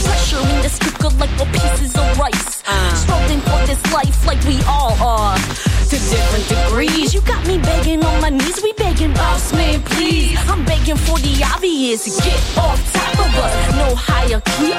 [0.07, 2.62] Pressuring the stripper like we're pieces of rice.
[2.66, 2.94] Uh.
[2.94, 5.37] Struggling for this life like we all are.
[5.37, 7.14] To different degrees.
[7.14, 8.62] You got me begging on my knees.
[8.62, 10.38] We begging, boss man, please.
[10.49, 12.20] I'm begging for the obvious.
[12.25, 12.93] Get off
[13.35, 13.55] of us.
[13.77, 14.73] No hierarchy.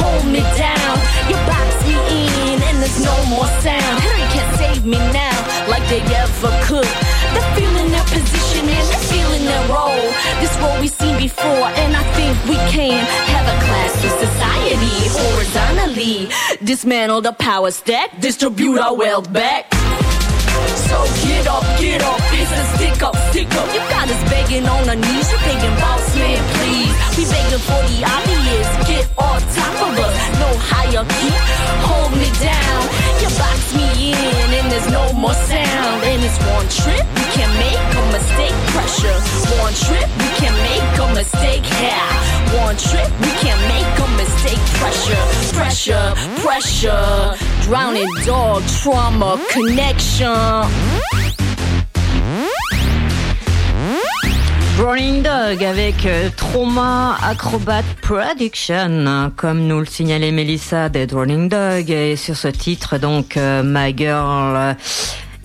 [0.00, 0.94] Hold me down.
[1.28, 3.94] You box me in and there's no more sound.
[4.04, 5.36] Harry can't save me now
[5.68, 6.90] like they ever could.
[7.32, 10.06] They're feeling their position and they're feeling their role.
[10.40, 14.96] This role we've seen before and I think we can have a class in society
[15.16, 16.28] horizontally.
[16.64, 19.81] Dismantle the power stack, distribute our wealth back.
[20.88, 23.66] So get up, get up, it's a stick up, stick up.
[23.74, 26.94] You got us begging on our knees, you begging boss man, please.
[27.16, 31.32] We begging for the obvious, get on top of us, no hierarchy.
[31.88, 32.82] Hold me down,
[33.22, 33.71] you box
[34.02, 35.98] me in, and there's no more sound.
[36.10, 39.18] And it's one trip, we can make a mistake, pressure.
[39.62, 42.64] One trip, we can make a mistake, yeah.
[42.64, 45.24] One trip, we can make a mistake, pressure,
[45.56, 46.06] pressure,
[46.44, 47.36] pressure.
[47.62, 50.62] Drowning dog, trauma, connection.
[54.82, 61.88] Rolling Dog avec euh, Trauma Acrobat Production, comme nous le signalait Melissa des Rolling Dog,
[61.88, 64.74] et sur ce titre donc euh, My Girl euh,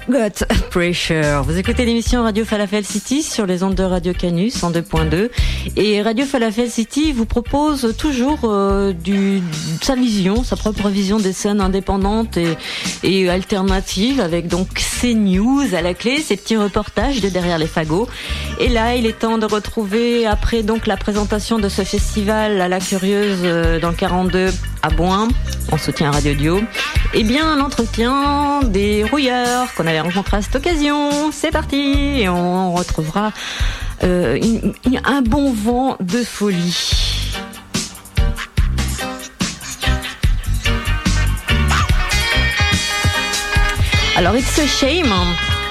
[0.09, 1.43] Got Pressure.
[1.43, 5.29] Vous écoutez l'émission Radio Falafel City sur les ondes de Radio Canus en 2.2
[5.75, 9.41] et Radio Falafel City vous propose toujours euh, du,
[9.81, 12.57] sa vision, sa propre vision des scènes indépendantes et,
[13.03, 17.67] et alternatives avec donc ces news à la clé, ces petits reportages de derrière les
[17.67, 18.07] fagots.
[18.59, 22.69] Et là, il est temps de retrouver après donc la présentation de ce festival à
[22.69, 24.51] la Curieuse euh, dans le 42
[24.81, 25.27] à Boin,
[25.71, 26.61] en soutien à Radio Dio,
[27.13, 31.31] et bien l'entretien des rouilleurs qu'on avait rencontrés à cette occasion.
[31.31, 33.31] C'est parti et on retrouvera
[34.03, 34.39] euh,
[35.05, 37.33] un bon vent de folie.
[44.17, 45.13] Alors, It's a Shame,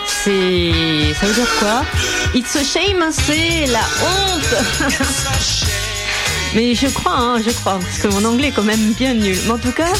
[0.06, 0.72] c'est.
[1.18, 1.84] Ça veut dire quoi?
[2.32, 4.96] It's a Shame, c'est la honte
[6.56, 9.38] Mais je crois, hein, je crois, parce que mon anglais est quand même bien nul.
[9.44, 9.92] Mais en tout cas,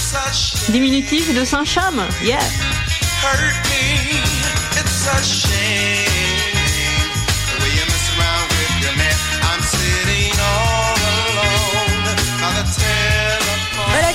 [0.71, 2.39] diminutif de Saint-Cham, yeah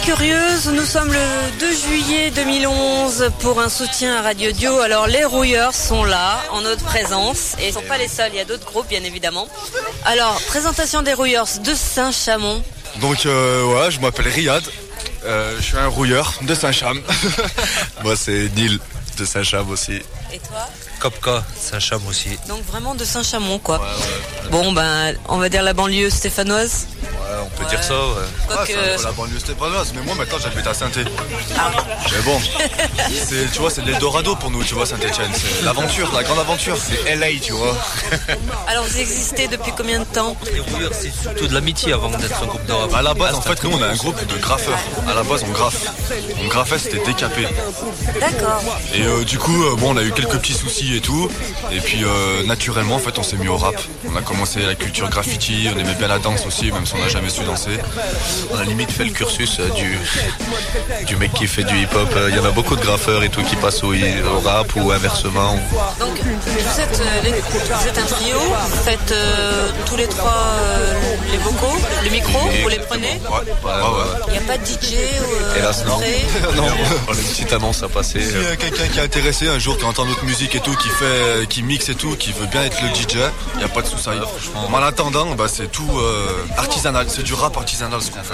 [0.01, 4.79] curieuse, nous sommes le 2 juillet 2011 pour un soutien à Radio Dio.
[4.79, 8.37] Alors les rouilleurs sont là en notre présence et ils sont pas les seuls, il
[8.37, 9.47] y a d'autres groupes bien évidemment.
[10.05, 12.63] Alors, présentation des rouilleurs de Saint-Chamond.
[12.99, 14.63] Donc euh, voilà, je m'appelle Riyad.
[15.23, 16.99] Euh, je suis un rouilleur de Saint-Cham.
[18.03, 18.79] Moi c'est Neil
[19.17, 20.01] de Saint-Cham aussi.
[20.33, 20.67] Et toi?
[21.01, 22.29] Kopka, Saint-Cham aussi.
[22.47, 23.81] Donc vraiment de Saint-Chamond quoi.
[24.51, 26.85] Bon ben, on va dire la banlieue stéphanoise.
[27.01, 28.65] Ouais, on peut dire ça, ouais.
[29.03, 32.39] La banlieue stéphanoise, mais moi maintenant j'habite à saint Mais bon,
[33.25, 35.31] c'est, tu vois, c'est l'Eldorado pour nous, tu vois, Saint-Etienne.
[35.33, 36.77] C'est l'aventure, la grande aventure.
[36.77, 37.75] C'est LA, tu vois.
[38.67, 40.35] Alors vous existez depuis combien de temps?
[40.91, 42.93] C'est surtout de l'amitié avant d'être un groupe de rap.
[42.93, 44.77] À la base, Ah, en fait, nous on a un groupe de graffeurs.
[45.09, 45.85] À la base, on graffe.
[46.43, 47.47] On graffait, c'était décapé.
[48.19, 48.61] D'accord.
[48.93, 51.29] Et euh, du coup, euh, bon, on a eu quelques petits soucis et tout.
[51.71, 53.75] Et puis, euh, naturellement, en fait, on s'est mis au rap.
[54.11, 56.99] On a commencé la culture graffiti, on aimait bien la danse aussi, même si on
[56.99, 57.77] n'a jamais su danser.
[58.51, 59.97] On a limite fait le cursus euh, du,
[61.05, 62.09] du mec qui fait du hip-hop.
[62.15, 64.75] Euh, Il y en a beaucoup de graffeurs et tout qui passent au, au rap
[64.75, 65.55] ou inversement.
[65.99, 70.93] Donc vous êtes, les- vous êtes un trio, vous faites euh, tous les trois euh,
[71.31, 74.19] les vocaux, les micros, vous les prenez Ouais, ouais, ouais.
[74.27, 75.99] Il n'y a pas de DJ ou euh, Hélas, non.
[76.55, 76.63] non.
[77.07, 78.21] On a une petite annonce à passer.
[78.21, 80.75] S'il y a quelqu'un qui est intéressé un jour, qui entend notre musique et tout,
[80.81, 83.17] qui fait, qui mixe et tout, qui veut bien être le DJ,
[83.53, 84.09] il n'y a pas de souci.
[84.09, 87.05] Mais en attendant, bah, c'est tout euh, artisanal.
[87.09, 88.33] C'est du rap artisanal ce qu'on fait.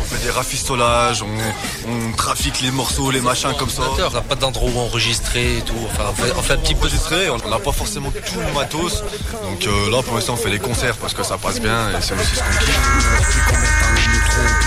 [0.00, 3.82] On fait des rafistolages, on, on trafique les morceaux, les machins comme ça.
[3.98, 5.74] On n'a pas d'endroit où enregistrer et tout.
[5.90, 8.38] Enfin, on fait, on fait un petit peu de enregistré, on n'a pas forcément tout
[8.38, 9.02] le matos.
[9.42, 12.00] Donc euh, là pour l'instant on fait les concerts parce que ça passe bien et
[12.00, 12.80] c'est aussi ce qu'on kiffe.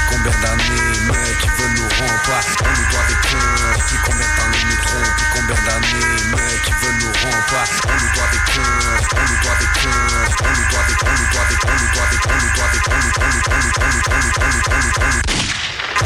[0.10, 2.30] Combien d'années Mec, ils veulent nous rendre?
[2.62, 3.38] On nous doit des cons
[3.78, 6.85] Depuis combien de temps ils nous trompent Depuis combien d'années Mec, ils veulent
[7.26, 10.86] nous rendre On nous doit des cons On nous doit des cons On nous doit
[10.86, 13.14] des On nous doit des On nous doit des On nous doit des On nous
[13.16, 13.90] On nous On nous On nous
[14.36, 15.50] On nous On nous On nous On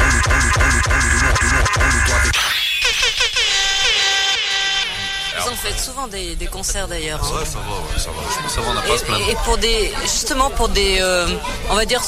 [0.00, 2.20] On nous On nous On nous On nous On nous On nous On nous doit
[2.24, 2.69] des
[5.44, 7.20] Vous en faites souvent des, des concerts d'ailleurs.
[7.22, 7.38] hein.
[7.38, 8.22] Ouais, ça va, ouais, ça va.
[8.30, 9.28] Je pense que ça va, on n'a pas à se plaindre.
[9.28, 11.26] Et, pour des, justement pour des, euh,
[11.70, 12.02] on va dire,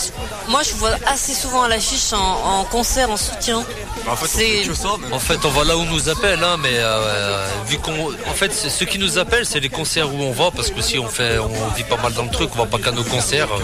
[0.49, 2.19] moi je vois assez souvent à l'affiche en,
[2.61, 3.65] en concert, en soutien.
[4.09, 6.57] En fait, on ça, mais En fait, on va là où on nous appelle, hein,
[6.61, 10.21] mais euh, vu qu'on, en fait, c'est- ceux qui nous appellent, c'est les concerts où
[10.23, 12.59] on va, parce que si on fait, on vit pas mal dans le truc, on
[12.59, 13.49] va pas qu'à nos concerts.
[13.53, 13.59] euh,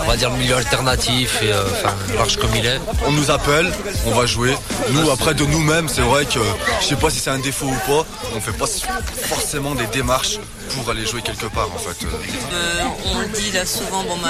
[0.00, 2.80] on va dire le milieu alternatif et euh, enfin large comme il est.
[3.06, 3.72] On nous appelle,
[4.06, 4.56] on va jouer.
[4.90, 6.38] Nous, après de nous-mêmes, c'est vrai que
[6.80, 10.38] je sais pas si c'est un défaut ou pas, on fait pas forcément des démarches
[10.74, 12.06] pour aller jouer quelque part en fait.
[12.52, 12.82] Euh,
[13.14, 14.28] on dit là souvent, bon bah,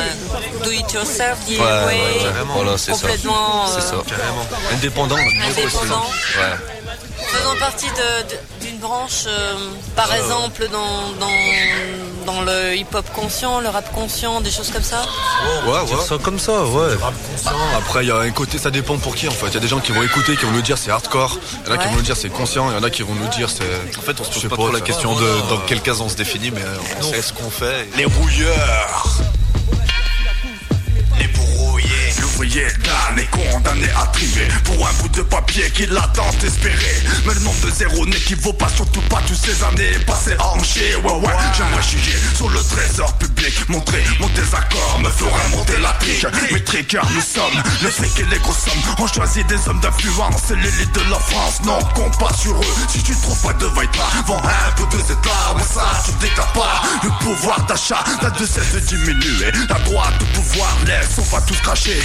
[0.64, 2.54] do it yourself, DIY, Ouais, ouais, carrément.
[2.54, 3.00] Voilà, c'est ça.
[3.00, 3.94] complètement C'est ça.
[3.94, 4.46] euh, Carrément.
[4.72, 5.42] Indépendant, possible.
[5.60, 6.06] indépendant.
[6.36, 7.26] Ouais.
[7.28, 7.86] Faisant partie
[8.60, 9.54] d'une branche, euh,
[9.96, 11.26] par exemple dans, dans,
[12.28, 15.02] dans le hip-hop conscient, le rap conscient, des choses comme ça.
[15.66, 16.04] Ouais, ouais.
[16.06, 16.94] Ça comme ça, ouais.
[17.76, 19.46] Après, il y a un côté, ça dépend pour qui en fait.
[19.46, 21.38] Il y a des gens qui vont écouter, qui vont nous dire c'est hardcore.
[21.64, 22.70] Il y en a qui vont nous dire c'est conscient.
[22.70, 23.98] Il y en a qui vont nous dire c'est.
[23.98, 25.80] En fait, on se Je pose sais pas pas, trop la question de dans quelle
[25.80, 26.62] case on se définit, mais
[26.98, 27.88] on sait ce qu'on fait.
[27.96, 29.06] Les rouilleurs
[32.58, 37.02] Est condamné à trimer Pour un bout de papier qu'il a tant espéré.
[37.24, 40.96] Mais le nombre de zéros n'équivaut pas Surtout pas toutes ces années passées en chier.
[40.96, 45.92] Ouais ouais, j'aimerais chier sur le trésor public Montrer mon désaccord me ferait monter la
[46.00, 46.26] trique.
[46.52, 48.94] Mes car nous sommes le fric et les grosses sommes.
[48.98, 52.74] On choisit des hommes d'influence C'est l'élite de la France, non compte pas sur eux.
[52.88, 56.12] Si tu trouves pas de vaille pas Vends un peu de cette arme, ça tu
[56.20, 58.02] déclares pas Le pouvoir d'achat.
[58.22, 62.00] N'a de cesse de diminuer La droite au pouvoir laisse, on va tous cracher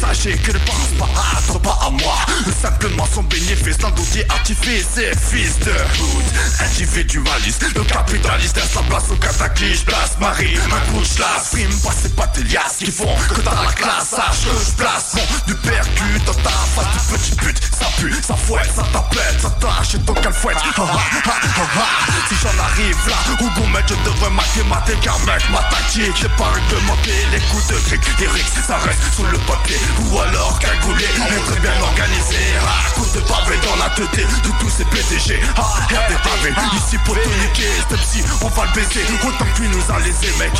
[0.00, 2.16] Sachez qu'ils ne pensent pas à toi, pas à moi.
[2.62, 6.24] Simplement son bénéfice d'un outil artifice C'est fils de hood,
[6.60, 11.80] individualiste Le capitaliste laisse la place au cataclysme Place Marie, un coup de la prime
[11.80, 14.08] Pas c'est pas tes liasses qui font que t'as la classe.
[14.10, 18.14] Sache que je place mon du percute dans ta face du petit pute Ça pue,
[18.26, 22.12] ça fouette, ça t'appelle, ça tâche et ton calfouette Ah, ah, ah.
[22.28, 26.50] Si j'en arrive là, où gourmet je devrais mathémater Car mec, ma tactique, j'ai pas
[26.50, 29.77] réglementé Les coups de cric, les rixes, ça reste sous le papier
[30.10, 32.36] Ou alors cagoulé, être bien organisé.
[32.66, 36.54] Ah, Coup de pavé dans la tête de tous ces PDG Ah, y'a des pavés,
[36.76, 37.68] ici pour te niquer.
[37.86, 40.52] Step si, on va le baiser, autant que lui nous a laissé mec.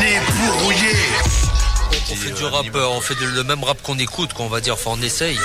[0.00, 0.18] Les
[0.60, 0.96] brouillés
[2.10, 4.60] On fait du rap, euh, on fait de- le même rap qu'on écoute, qu'on va
[4.60, 5.38] dire, enfin on essaye.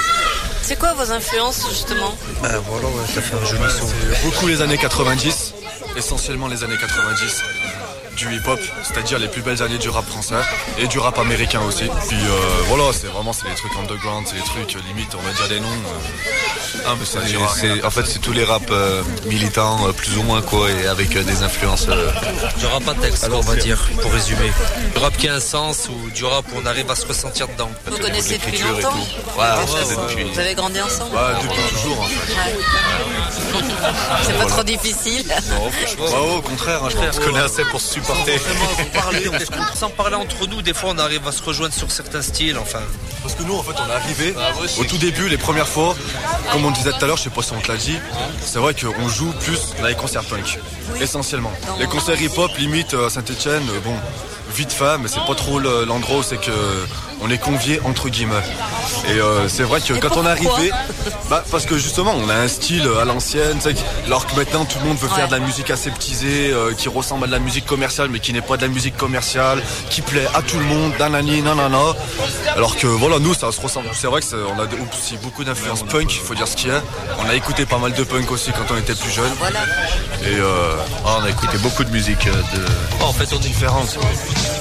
[0.61, 2.15] C'est quoi vos influences justement?
[2.41, 3.87] Ben voilà, ouais, ça fait un joli son.
[4.27, 5.53] Beaucoup les années 90,
[5.97, 7.41] essentiellement les années 90
[8.17, 10.35] du hip-hop, c'est-à-dire les plus belles années du rap français
[10.79, 11.85] et du rap américain aussi.
[12.07, 15.21] Puis euh, voilà, c'est vraiment c'est les trucs underground, c'est les trucs euh, limite, on
[15.21, 15.67] va dire des noms.
[15.67, 17.19] euh, Ah, mais ça
[17.55, 20.87] c'est- en fait, c'est tous les raps euh, militants, euh, plus ou moins, quoi, et
[20.87, 21.85] avec euh, des influences.
[21.89, 22.09] euh,
[22.57, 24.51] Du rap à texte, on va dire, pour résumer.
[24.95, 27.47] Du rap qui a un sens ou du rap où on arrive à se ressentir
[27.47, 27.69] dedans.
[27.85, 29.39] Vous connaissez depuis longtemps tout.
[29.39, 32.33] Ouais, Vous avez grandi ensemble Ouais, depuis toujours en fait.
[34.23, 35.25] C'est pas trop difficile.
[35.49, 38.39] Non, franchement, Ouais, au contraire, hein, je on se connaît assez pour se supporter.
[38.93, 41.91] Parler, on se- sans parler entre nous, des fois on arrive à se rejoindre sur
[41.91, 42.79] certains styles, enfin.
[43.21, 45.95] Parce que nous, en fait, on est arrivé Ah, au tout début, les premières fois,
[46.51, 47.97] comme on disait tout à l'heure, je sais pas si on te l'a dit,
[48.45, 50.59] c'est vrai qu'on joue plus dans les concerts punk,
[51.01, 51.51] essentiellement.
[51.79, 53.95] Les concerts hip-hop, limite à Saint-Etienne, bon,
[54.53, 56.51] vite fait, mais c'est pas trop le- l'endroit où c'est que
[57.21, 58.33] on est conviés entre guillemets.
[59.09, 60.71] Et euh, c'est vrai que Et quand on est arrivé,
[61.29, 63.57] bah, parce que justement, on a un style à l'ancienne,
[64.05, 67.23] alors que maintenant tout le monde veut faire de la musique aseptisée, euh, qui ressemble
[67.25, 70.27] à de la musique commerciale, mais qui n'est pas de la musique commerciale, qui plaît
[70.33, 71.77] à tout le monde, nanani, nanana.
[72.55, 73.89] Alors que voilà, nous, ça se ressemble.
[73.93, 76.69] C'est vrai que c'est- on a aussi beaucoup d'influence punk, il faut dire ce qu'il
[76.69, 76.81] y a.
[77.25, 79.31] On a écouté pas mal de punk aussi quand on était plus jeune.
[80.23, 82.65] Et euh, Ah, on a écouté beaucoup de musique euh, de.
[83.01, 83.47] Oh, en fait, on est.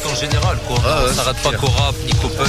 [0.07, 0.77] En général, quoi.
[0.87, 2.46] Ah, ouais, on s'arrête c'est pas qu'au rap, ni qu'au punk.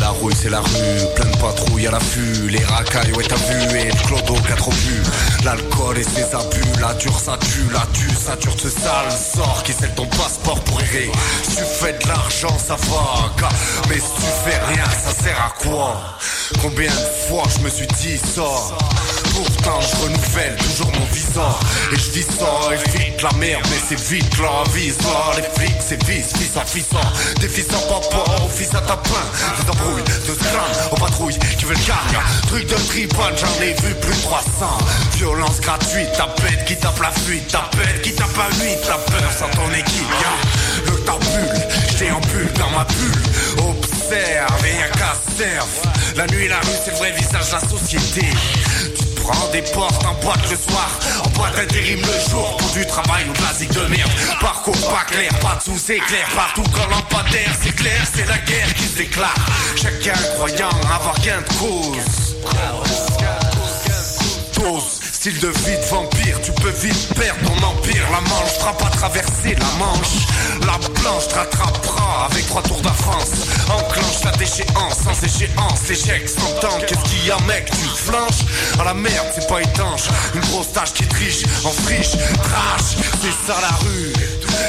[0.00, 2.48] La rouille c'est la rue, plein de patrouilles à l'affût.
[2.48, 5.02] Les racailles ouais t'as vu et le clodo qui a trop bu
[5.44, 8.54] L'alcool et ses abus, la dure ça tue La tue ça dure.
[8.60, 11.10] Ce sale sort qui scelle ton passeport pour errer.
[11.44, 13.48] Tu fais de l'argent ça va.
[13.88, 15.96] Mais si tu fais rien ça sert à quoi?
[16.62, 18.42] Combien de fois je me suis dit ça?
[19.36, 21.36] Pourtant je renouvelle toujours mon visage.
[21.92, 26.02] Et je dis ça évite la merde mais c'est vite la ça Les flics c'est
[26.04, 26.86] vice, fils à fils
[27.40, 29.24] Des fils à papa, au fils à tapin
[29.60, 32.18] Des embrouilles, de crâne, aux patrouilles qui veulent gagne
[32.48, 34.46] Truc de tribune, j'en ai vu plus de 300
[35.16, 38.94] Violence gratuite, ta bête qui tape la fuite Ta bête qui tape à nuit, ta
[38.94, 40.06] peur sans ton équipe.
[40.86, 43.68] Le tabule, j'déambule dans ma bulle.
[43.68, 48.26] Observe et qu'à serve La nuit la rue c'est le vrai visage de la société
[49.26, 50.88] Prends des portes en boîte le soir.
[51.24, 54.10] En boîte intérim le jour Pour du travail ou de de merde.
[54.40, 56.28] Parcours pas clair, pas de sous éclair.
[56.34, 59.34] Partout quand lampadaire c'est clair C'est la guerre qui se déclare.
[59.76, 62.26] Chacun croyant avoir gain de cause
[65.26, 68.06] Style de vie de vampire, tu peux vite perdre ton empire.
[68.12, 70.28] La manche frappe à traverser la manche.
[70.60, 73.32] La planche te rattrapera avec trois tours de France.
[73.68, 76.78] Enclenche la déchéance, sans échéance, échec, s'entend.
[76.86, 78.46] Qu'est-ce qu'il y a, mec, tu flanches?
[78.78, 80.04] À la merde, c'est pas étanche.
[80.32, 84.12] Une grosse tache qui triche en friche, trash, c'est ça la rue.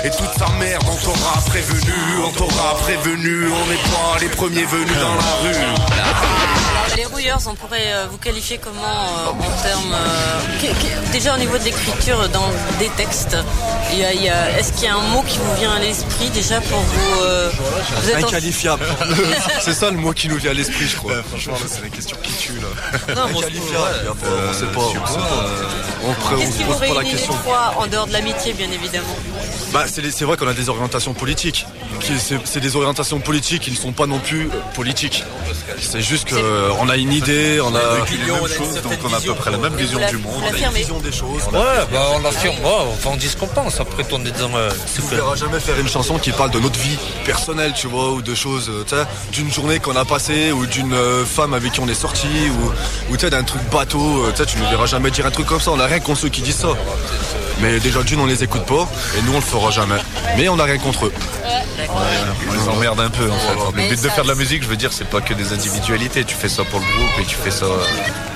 [0.06, 1.94] Et toute sa merde, on t'aura prévenu,
[2.26, 3.52] on t'aura prévenu.
[3.52, 6.57] On n'est pas les premiers venus dans la rue.
[6.96, 9.94] Les rouilleurs, on pourrait euh, vous qualifier comment euh, en termes.
[9.94, 12.50] Euh, déjà au niveau de l'écriture dans
[12.80, 13.38] des textes,
[13.94, 16.80] y a, est-ce qu'il y a un mot qui vous vient à l'esprit déjà pour
[16.80, 17.22] vous.
[17.24, 17.52] Euh,
[18.16, 18.86] Inqualifiable.
[19.62, 21.22] C'est ça le mot qui nous vient à l'esprit, je crois.
[21.24, 22.54] Franchement, là, c'est la question qui tue.
[22.60, 23.16] Là.
[23.16, 24.16] Non, Inqualifiable.
[24.50, 24.82] on sait pas.
[26.04, 27.34] On Qu'est-ce qui vous réunit la question.
[27.78, 29.16] en dehors de l'amitié, bien évidemment
[29.74, 31.66] bah, c'est, c'est vrai qu'on a des orientations politiques.
[32.46, 35.24] C'est, des orientations politiques qui ne sont pas non plus politiques.
[35.80, 36.67] C'est juste que.
[36.68, 39.34] Euh, on a une idée, on a, millions, on a donc on a à peu
[39.36, 41.44] près la même vision du monde, on a une vision des choses.
[41.54, 42.56] Ouais, bah on l'affirme,
[43.06, 44.50] on dit ce qu'on pense, après on est dans...
[44.50, 48.12] On ne verra jamais faire une chanson qui parle de notre vie personnelle, tu vois,
[48.12, 51.54] ou de choses, euh, tu sais, d'une journée qu'on a passée, ou d'une euh, femme
[51.54, 52.28] avec qui on est sorti,
[53.10, 55.72] ou, tu sais, d'un truc bateau, tu ne verras jamais dire un truc comme ça,
[55.72, 56.70] on n'a rien contre ceux qui disent ça.
[57.62, 58.88] Mais déjà d'une, on les écoute pas,
[59.18, 60.00] et nous on le fera jamais.
[60.38, 61.14] Mais on n'a rien contre eux.
[61.90, 63.82] On les emmerde un peu en fait.
[63.82, 66.24] Le but de faire de la musique, je veux dire, c'est pas que des individualités,
[66.24, 67.66] tu fais pour le groupe et tu fais ça.
[67.66, 67.78] Euh,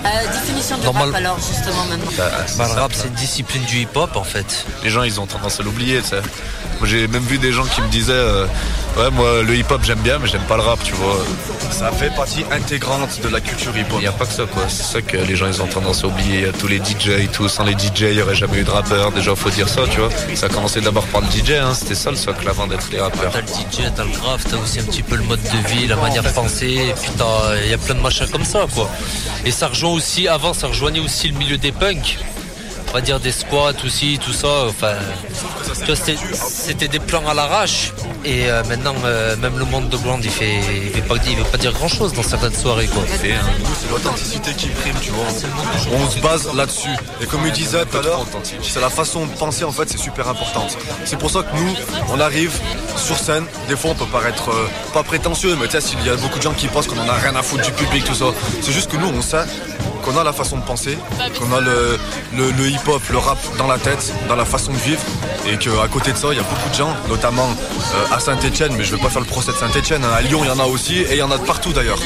[0.05, 1.15] euh définition Normal...
[1.15, 2.11] alors justement maintenant.
[2.17, 4.65] Bah, ah, bah, le rap c'est une discipline du hip hop en fait.
[4.84, 6.01] Les gens ils ont tendance à l'oublier.
[6.80, 8.45] Moi j'ai même vu des gens qui me disaient euh,
[8.97, 11.17] ouais moi le hip hop j'aime bien mais j'aime pas le rap tu vois.
[11.72, 13.97] Ça fait partie intégrante de la culture hip hop.
[13.97, 14.63] Il n'y a pas que ça quoi.
[14.67, 16.49] C'est ça que les gens ils ont tendance à oublier.
[16.59, 17.47] Tous les DJ et tout.
[17.47, 19.11] Sans les DJ il n'y aurait jamais eu de rappeur.
[19.11, 20.09] Déjà faut dire ça tu vois.
[20.36, 21.51] Ça a commencé d'abord par le DJ.
[21.51, 21.74] Hein.
[21.74, 23.32] C'était ça le socle avant d'être les rappeurs.
[23.32, 25.88] T'as le DJ, t'as le rap, t'as aussi un petit peu le mode de vie,
[25.88, 26.65] la manière de penser.
[26.65, 26.93] Et
[27.63, 27.99] il y a plein de
[28.32, 28.89] comme ça, quoi.
[29.45, 32.18] Et ça rejoint aussi, avant, ça rejoignait aussi le milieu des punks
[32.92, 34.66] on va dire des squats aussi, tout ça.
[34.68, 34.94] Enfin,
[35.96, 37.94] c'était des plans à l'arrache.
[38.26, 40.60] Et euh, maintenant, euh, même le monde de Blonde, il fait,
[40.94, 43.02] veut pas, il veut pas dire grand chose dans certaines soirées, quoi.
[43.02, 43.39] Hein.
[43.82, 45.26] C'est l'authenticité qui prime, tu vois.
[45.94, 46.96] On se base là-dessus.
[47.22, 48.26] Et comme il disait tout à l'heure,
[48.62, 50.68] c'est la façon de penser, en fait, c'est super important.
[51.06, 51.74] C'est pour ça que nous,
[52.10, 52.52] on arrive
[52.98, 53.46] sur scène.
[53.70, 56.38] Des fois, on peut paraître euh, pas prétentieux, mais tu sais, il y a beaucoup
[56.38, 58.26] de gens qui pensent qu'on en a rien à foutre du public, tout ça.
[58.62, 59.46] C'est juste que nous, on sait
[60.02, 60.97] qu'on a la façon de penser,
[61.39, 65.02] qu'on a le, hip-hop, le rap dans la tête, dans la façon de vivre,
[65.47, 68.74] et qu'à côté de ça, il y a beaucoup de gens, notamment euh, à Saint-Etienne,
[68.78, 70.14] mais je ne vais pas faire le procès de Saint-Etienne, hein.
[70.16, 71.99] à Lyon il y en a aussi, et il y en a de partout d'ailleurs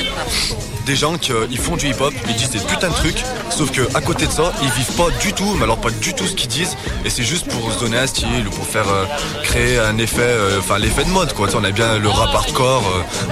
[0.86, 3.82] des gens qui euh, font du hip-hop, ils disent des putains de trucs, sauf que
[3.96, 6.36] à côté de ça, ils vivent pas du tout, mais alors pas du tout ce
[6.36, 9.06] qu'ils disent, et c'est juste pour se donner un style ou pour faire euh,
[9.44, 11.48] créer un effet, euh, enfin l'effet de mode quoi.
[11.56, 12.84] On aime bien le rap hardcore,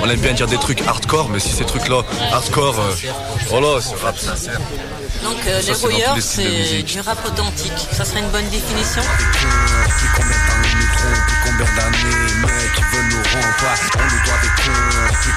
[0.01, 2.01] on aime bien dire des trucs hardcore, mais si ces trucs là
[2.31, 2.75] hardcore,
[3.49, 4.59] voilà, c'est rap sincère.
[5.23, 7.87] Donc les rouilleurs, c'est du rap authentique.
[7.91, 9.01] Ça serait une bonne définition?
[13.33, 15.33] On nous doit des cons, Puis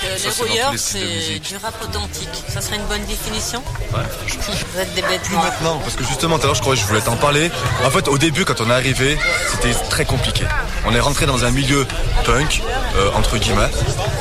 [0.00, 2.28] tous rouilleurs, les de c'est du rap authentique.
[2.48, 4.00] Ça serait une bonne définition Ouais,
[4.72, 6.82] Vous êtes des bêtes Plus maintenant, parce que justement tout à l'heure je croyais que
[6.84, 7.50] je voulais t'en parler.
[7.84, 10.44] En fait au début quand on est arrivé, c'était très compliqué.
[10.86, 11.86] On est rentré dans un milieu
[12.24, 12.62] punk,
[12.96, 13.70] euh, entre guillemets.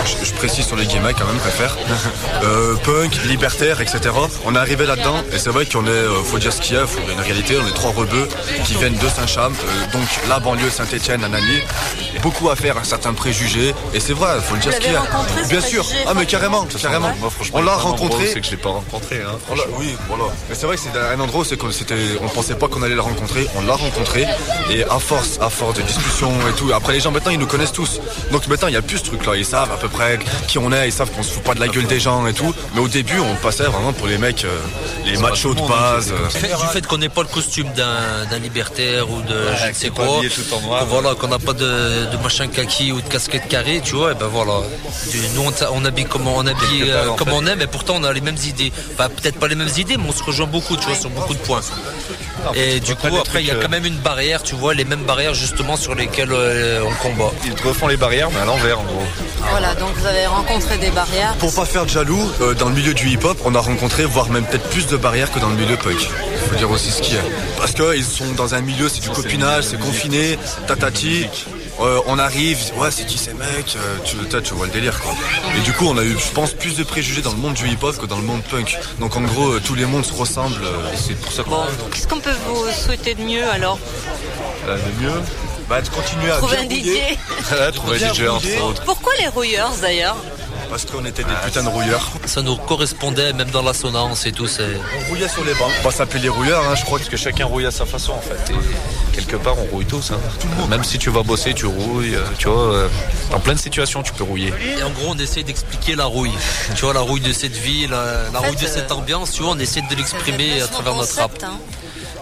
[0.06, 1.76] Je, je précise sur les guillemets quand même, préfère.
[2.42, 4.00] Euh, punk, libertaire, etc.
[4.46, 6.80] On est arrivé là-dedans et c'est vrai qu'on est, euh, faut dire ce qu'il y
[6.80, 8.30] a, faut il y a une réalité, on est trois rebeux
[8.64, 11.60] qui viennent de Saint-Cham, euh, donc la banlieue Saint-Etienne, Anani.
[12.22, 13.74] Beaucoup à faire, un certain préjugé.
[13.94, 15.04] Et c'est vrai, faut le dire ce qu'il y a.
[15.50, 17.12] Bien sûr, ah mais carrément, carrément.
[17.20, 18.28] Moi, franchement, on l'a rencontré.
[18.28, 19.18] C'est que je l'ai pas rencontré.
[19.18, 20.26] Hein, On oui, voilà.
[20.48, 22.84] Mais c'est vrai que c'est un endroit où c'est qu'on c'était, on pensait pas qu'on
[22.84, 23.48] allait le rencontrer.
[23.58, 24.26] On l'a rencontré
[24.72, 26.72] et à force, à force de discussions et tout.
[26.74, 28.00] Après les gens maintenant ils nous connaissent tous.
[28.32, 29.36] Donc maintenant il y a plus ce truc là.
[29.36, 30.88] Ils savent à peu près qui on est.
[30.88, 32.54] Ils savent qu'on se fout pas de la gueule des gens et tout.
[32.74, 34.58] Mais au début on passait vraiment pour les mecs, euh,
[35.06, 36.12] les machos de base.
[36.12, 36.28] euh.
[36.60, 40.06] Du fait, qu'on n'ait pas le costume d'un libertaire ou de je ne sais quoi,
[40.18, 40.82] habillé tout en noir.
[40.82, 44.12] que voilà, qu'on n'a pas de, de machin kaki ou de casquette carrée, tu vois,
[44.12, 44.60] et ben voilà.
[45.36, 47.34] Nous on, on habille comme on, habille euh, part, comme fait.
[47.36, 48.72] on aime, mais pourtant on a les mêmes idées.
[48.94, 51.34] Enfin, peut-être pas les mêmes idées, mais on se rejoint beaucoup, tu vois, sur beaucoup
[51.34, 51.62] de points.
[52.56, 55.04] Et du coup, après, il y a quand même une barrière, tu vois, les mêmes
[55.04, 57.32] barrières justement sur lesquelles euh, on combat.
[57.46, 59.04] Ils te refont les barrières, mais à l'envers en gros.
[59.52, 61.34] Voilà, donc vous avez rencontré des barrières.
[61.40, 64.30] Pour pas faire de jaloux, euh, dans le milieu du hip-hop, on a rencontré, voire
[64.30, 66.10] même peut-être plus de barrières que dans le milieu punk.
[66.50, 67.22] Faut dire aussi ce qu'il y a.
[67.58, 70.38] Parce qu'ils sont dans un milieu, c'est du copinage, c'est confiné,
[70.68, 71.28] tatati.
[71.82, 75.14] euh, on arrive, ouais, c'est qui ces mecs Euh, tu, tu vois le délire, quoi.
[75.58, 77.68] Et du coup, on a eu, je pense, plus de préjugés dans le monde du
[77.68, 78.78] hip-hop que dans le monde punk.
[79.00, 80.62] Donc, en gros, euh, tous les mondes se ressemblent.
[80.64, 83.80] euh, et c'est pour ça qu'on Bon, qu'est-ce qu'on peut vous souhaiter de mieux alors?
[84.68, 85.22] Euh, de mieux?
[85.70, 86.88] Bah, de continuer à Trouver bien un DJ.
[86.88, 87.18] rouiller.
[87.52, 88.60] Ouais, trouver Ouais, bien DJ, entre rouiller.
[88.62, 88.84] autres.
[88.84, 90.18] Pourquoi les rouilleurs d'ailleurs
[90.70, 92.10] Parce qu'on était des putains de rouilleurs.
[92.26, 94.48] Ça nous correspondait même dans l'assonance et tout.
[94.48, 94.64] C'est...
[94.66, 95.72] On rouillait sur les bancs.
[95.82, 96.98] On va s'appeler les rouilleurs, hein, je crois.
[96.98, 98.52] Parce que chacun rouille à sa façon en fait.
[98.54, 100.12] Et quelque part on rouille tous.
[100.12, 100.20] hein.
[100.70, 102.16] Même si tu vas bosser, tu rouilles.
[102.16, 102.88] euh, Tu vois, euh,
[103.32, 104.52] dans plein de situations tu peux rouiller.
[104.78, 106.34] Et en gros, on essaie d'expliquer la rouille.
[106.76, 109.44] Tu vois, la rouille de cette ville, euh, la rouille de cette euh, ambiance, tu
[109.44, 111.32] vois, on essaie de l'exprimer à travers notre rap.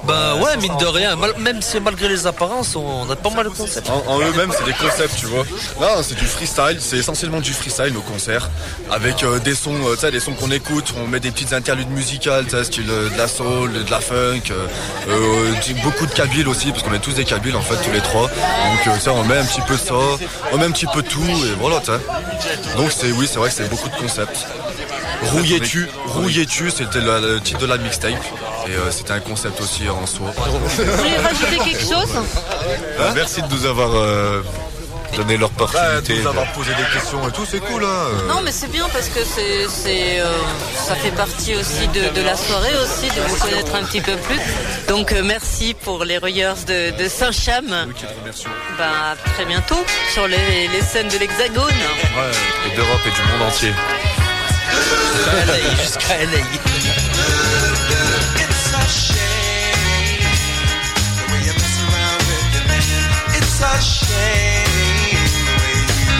[0.04, 3.45] Bah ouais, mine de rien, mal- même si malgré les apparences, on a pas mal
[3.45, 3.89] de concepts.
[3.89, 5.43] En, en eux-mêmes, c'est des concepts, tu vois.
[5.82, 8.50] Là, c'est du freestyle, c'est essentiellement du freestyle nos concerts,
[8.91, 10.93] avec euh, des sons, euh, tu sais, des sons qu'on écoute.
[11.04, 14.00] On met des petites interludes musicales, tu sais, style euh, de la soul, de la
[14.00, 14.68] funk, euh,
[15.10, 18.02] euh, beaucoup de kabyles aussi, parce qu'on est tous des kabyles en fait, tous les
[18.02, 18.28] trois.
[18.28, 19.93] Donc, euh, sais, on met un petit peu ça,
[20.54, 22.78] on met un petit peu tout, et voilà, tu sais.
[22.78, 24.45] Donc, c'est oui, c'est vrai que c'est beaucoup de concepts.
[25.24, 28.12] Rouillais-tu, rouillais-tu, c'était le, le titre de la mixtape,
[28.68, 30.32] et euh, c'était un concept aussi en soi.
[30.36, 32.11] Vous voulez rajouter quelque chose?
[32.99, 34.43] Euh, Merci de nous avoir euh,
[35.15, 36.15] donné l'opportunité.
[36.15, 38.26] de nous avoir posé des questions et tout, c'est cool, hein.
[38.28, 40.26] Non mais c'est bien parce que c'est, c'est, euh,
[40.76, 44.15] ça fait partie aussi de, de la soirée aussi, de vous connaître un petit peu
[44.18, 44.39] plus.
[44.89, 47.65] Donc euh, merci pour les Royers de, de Saint-Cham.
[48.78, 51.63] Bah, à très bientôt sur les, les scènes de l'Hexagone.
[51.65, 53.74] Ouais, et d'Europe et du monde entier.
[54.70, 56.38] Jusqu'à LA, jusqu'à LA.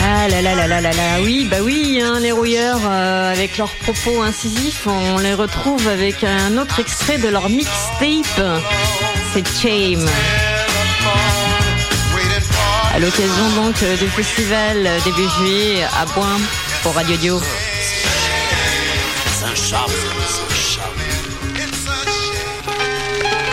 [0.04, 3.58] Ah là là là là là là, oui, bah oui, hein, les rouilleurs, euh, avec
[3.58, 8.42] leurs propos incisifs, on les retrouve avec un autre extrait de leur mixtape,
[9.34, 10.08] c'est Shame.
[12.94, 16.40] À l'occasion donc euh, du festival début juillet à Boin
[16.84, 17.42] pour Radio Dio.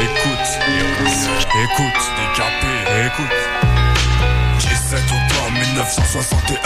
[0.01, 0.49] Écoute,
[1.63, 3.74] écoute, décapé, écoute.
[4.95, 6.59] 17 octobre 1961,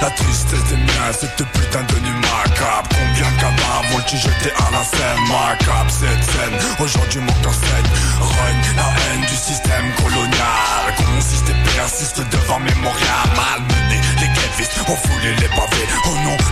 [0.00, 2.88] la tristesse des miens, cette putain de nuit macabre.
[2.90, 7.88] Combien de cadavres ont-ils jeté à la scène macabre Cette scène, aujourd'hui manque en scène.
[8.20, 10.94] Règne la haine du système colonial.
[10.96, 13.26] Consiste et persiste devant mémorial.
[13.34, 15.88] Malmené, les grévistes ont foulé les pavés.
[16.06, 16.42] Au nom de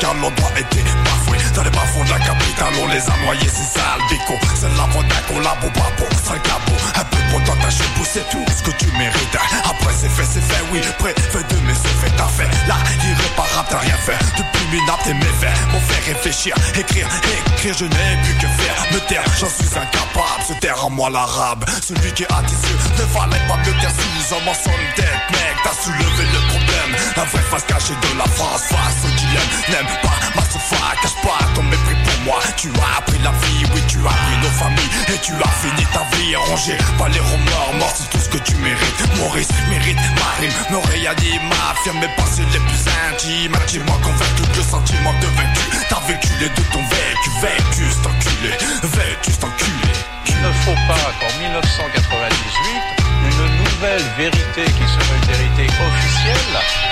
[0.00, 1.38] car leur droit était bafoué.
[1.54, 4.34] Dans les bas-fonds de la capitale, on les a noyés, c'est sale bico.
[4.54, 7.15] C'est la faute d'un collabo, babo, sans cabot.
[7.26, 9.36] Un peu pour t'entacher, pousser tout ce que tu mérites.
[9.64, 12.48] Après, c'est fait, c'est fait, oui, préfet de mes fait, t'as fait.
[12.68, 14.18] Là, irréparable, t'as rien fait.
[14.36, 16.54] Depuis minable, tes méfaits m'ont fait réfléchir.
[16.78, 17.08] Écrire,
[17.54, 18.86] écrire, je n'ai plus que faire.
[18.92, 20.42] Me taire, j'en suis incapable.
[20.46, 21.64] Se taire en moi l'arabe.
[21.82, 25.56] Celui qui a tes yeux ne fallait pas me taire sous un mensonge tête, mec.
[25.64, 26.96] T'as soulevé le problème.
[27.16, 29.50] La vraie face cachée de la France, face au dilemme.
[29.70, 32.40] N'aime pas ma sofa, cache pas ton mépris pour moi.
[32.56, 34.90] Tu as appris la vie, oui, tu as appris nos familles.
[35.08, 37.74] Et tu as fini ta vie rangée par les remords.
[37.78, 39.02] Mort, c'est tout ce que tu mérites.
[39.18, 43.54] Maurice mérite ma rime, me réanime, m'affirme mes pensées les plus intimes.
[43.54, 45.64] Intimement convaincu que le sentiment de vaincu.
[45.88, 48.52] T'as vécu les deux ton vécu, vécu, c'est enculé,
[48.82, 49.92] vécu, c'est enculé.
[50.28, 52.96] Il ne faut pas qu'en 1998,
[53.28, 56.86] une nouvelle vérité qui serait une vérité officielle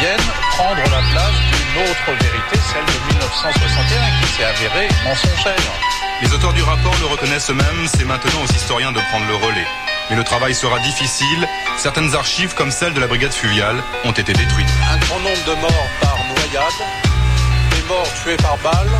[0.00, 6.03] vienne prendre la place d'une autre vérité, celle de 1961, qui s'est avérée mensongère.
[6.22, 9.66] Les auteurs du rapport le reconnaissent eux-mêmes, c'est maintenant aux historiens de prendre le relais.
[10.10, 14.32] Mais le travail sera difficile, certaines archives comme celle de la brigade fluviale ont été
[14.32, 14.68] détruites.
[14.92, 16.88] Un grand nombre de morts par noyade,
[17.70, 18.90] des morts tués par balle,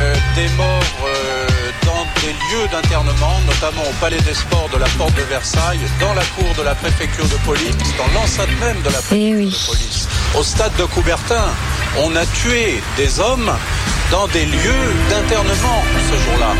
[0.00, 1.46] euh, des morts euh,
[1.84, 6.14] dans des lieux d'internement, notamment au Palais des Sports de la Porte de Versailles, dans
[6.14, 10.08] la cour de la préfecture de police, dans l'enceinte même de la préfecture de police.
[10.36, 11.46] Au stade de Coubertin,
[12.04, 13.52] on a tué des hommes
[14.14, 16.52] dans des lieux d'internement ce jour-là.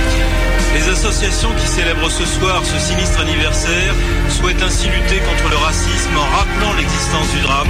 [0.74, 3.94] Les associations qui célèbrent ce soir ce sinistre anniversaire
[4.28, 7.68] souhaitent ainsi lutter contre le racisme en rappelant l'existence du drame.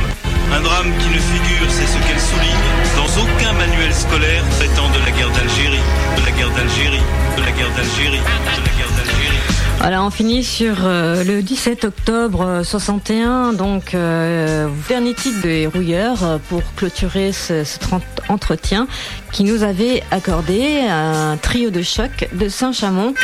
[0.57, 2.65] Un drame qui ne figure, c'est ce qu'elle souligne,
[2.97, 5.85] dans aucun manuel scolaire traitant de la guerre d'Algérie,
[6.17, 7.05] de la guerre d'Algérie,
[7.37, 9.39] de la guerre d'Algérie, de la guerre d'Algérie.
[9.81, 15.67] Voilà, on finit sur euh, le 17 octobre euh, 61, donc euh, dernier titre des
[15.67, 18.87] Rouilleurs euh, pour clôturer ce, cet ent- entretien
[19.33, 23.15] qui nous avait accordé un trio de choc de Saint-Chamond.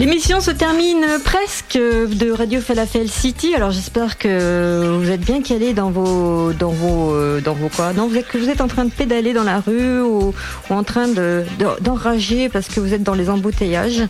[0.00, 3.54] L'émission se termine presque de Radio Falafel City.
[3.54, 7.92] Alors j'espère que vous êtes bien calés dans vos dans vos euh, dans vos quoi?
[7.92, 10.32] Non, vous êtes que vous êtes en train de pédaler dans la rue ou,
[10.70, 14.02] en train de de- d'enrager parce que vous êtes dans les embouteillages.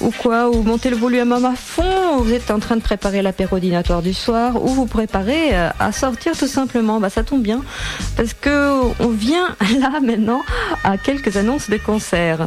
[0.00, 3.20] ou quoi, ou montez le volume à fond, ou vous êtes en train de préparer
[3.20, 7.00] l'apérodinatoire du soir, ou vous préparez euh, à sortir tout simplement?
[7.00, 7.60] Bah, ça tombe bien,
[8.16, 9.48] parce que on vient
[9.80, 10.42] là maintenant
[10.84, 12.46] à quelques annonces de concerts.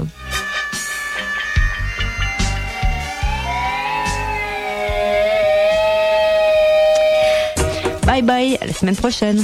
[8.07, 9.43] Bye bye, à la semaine prochaine.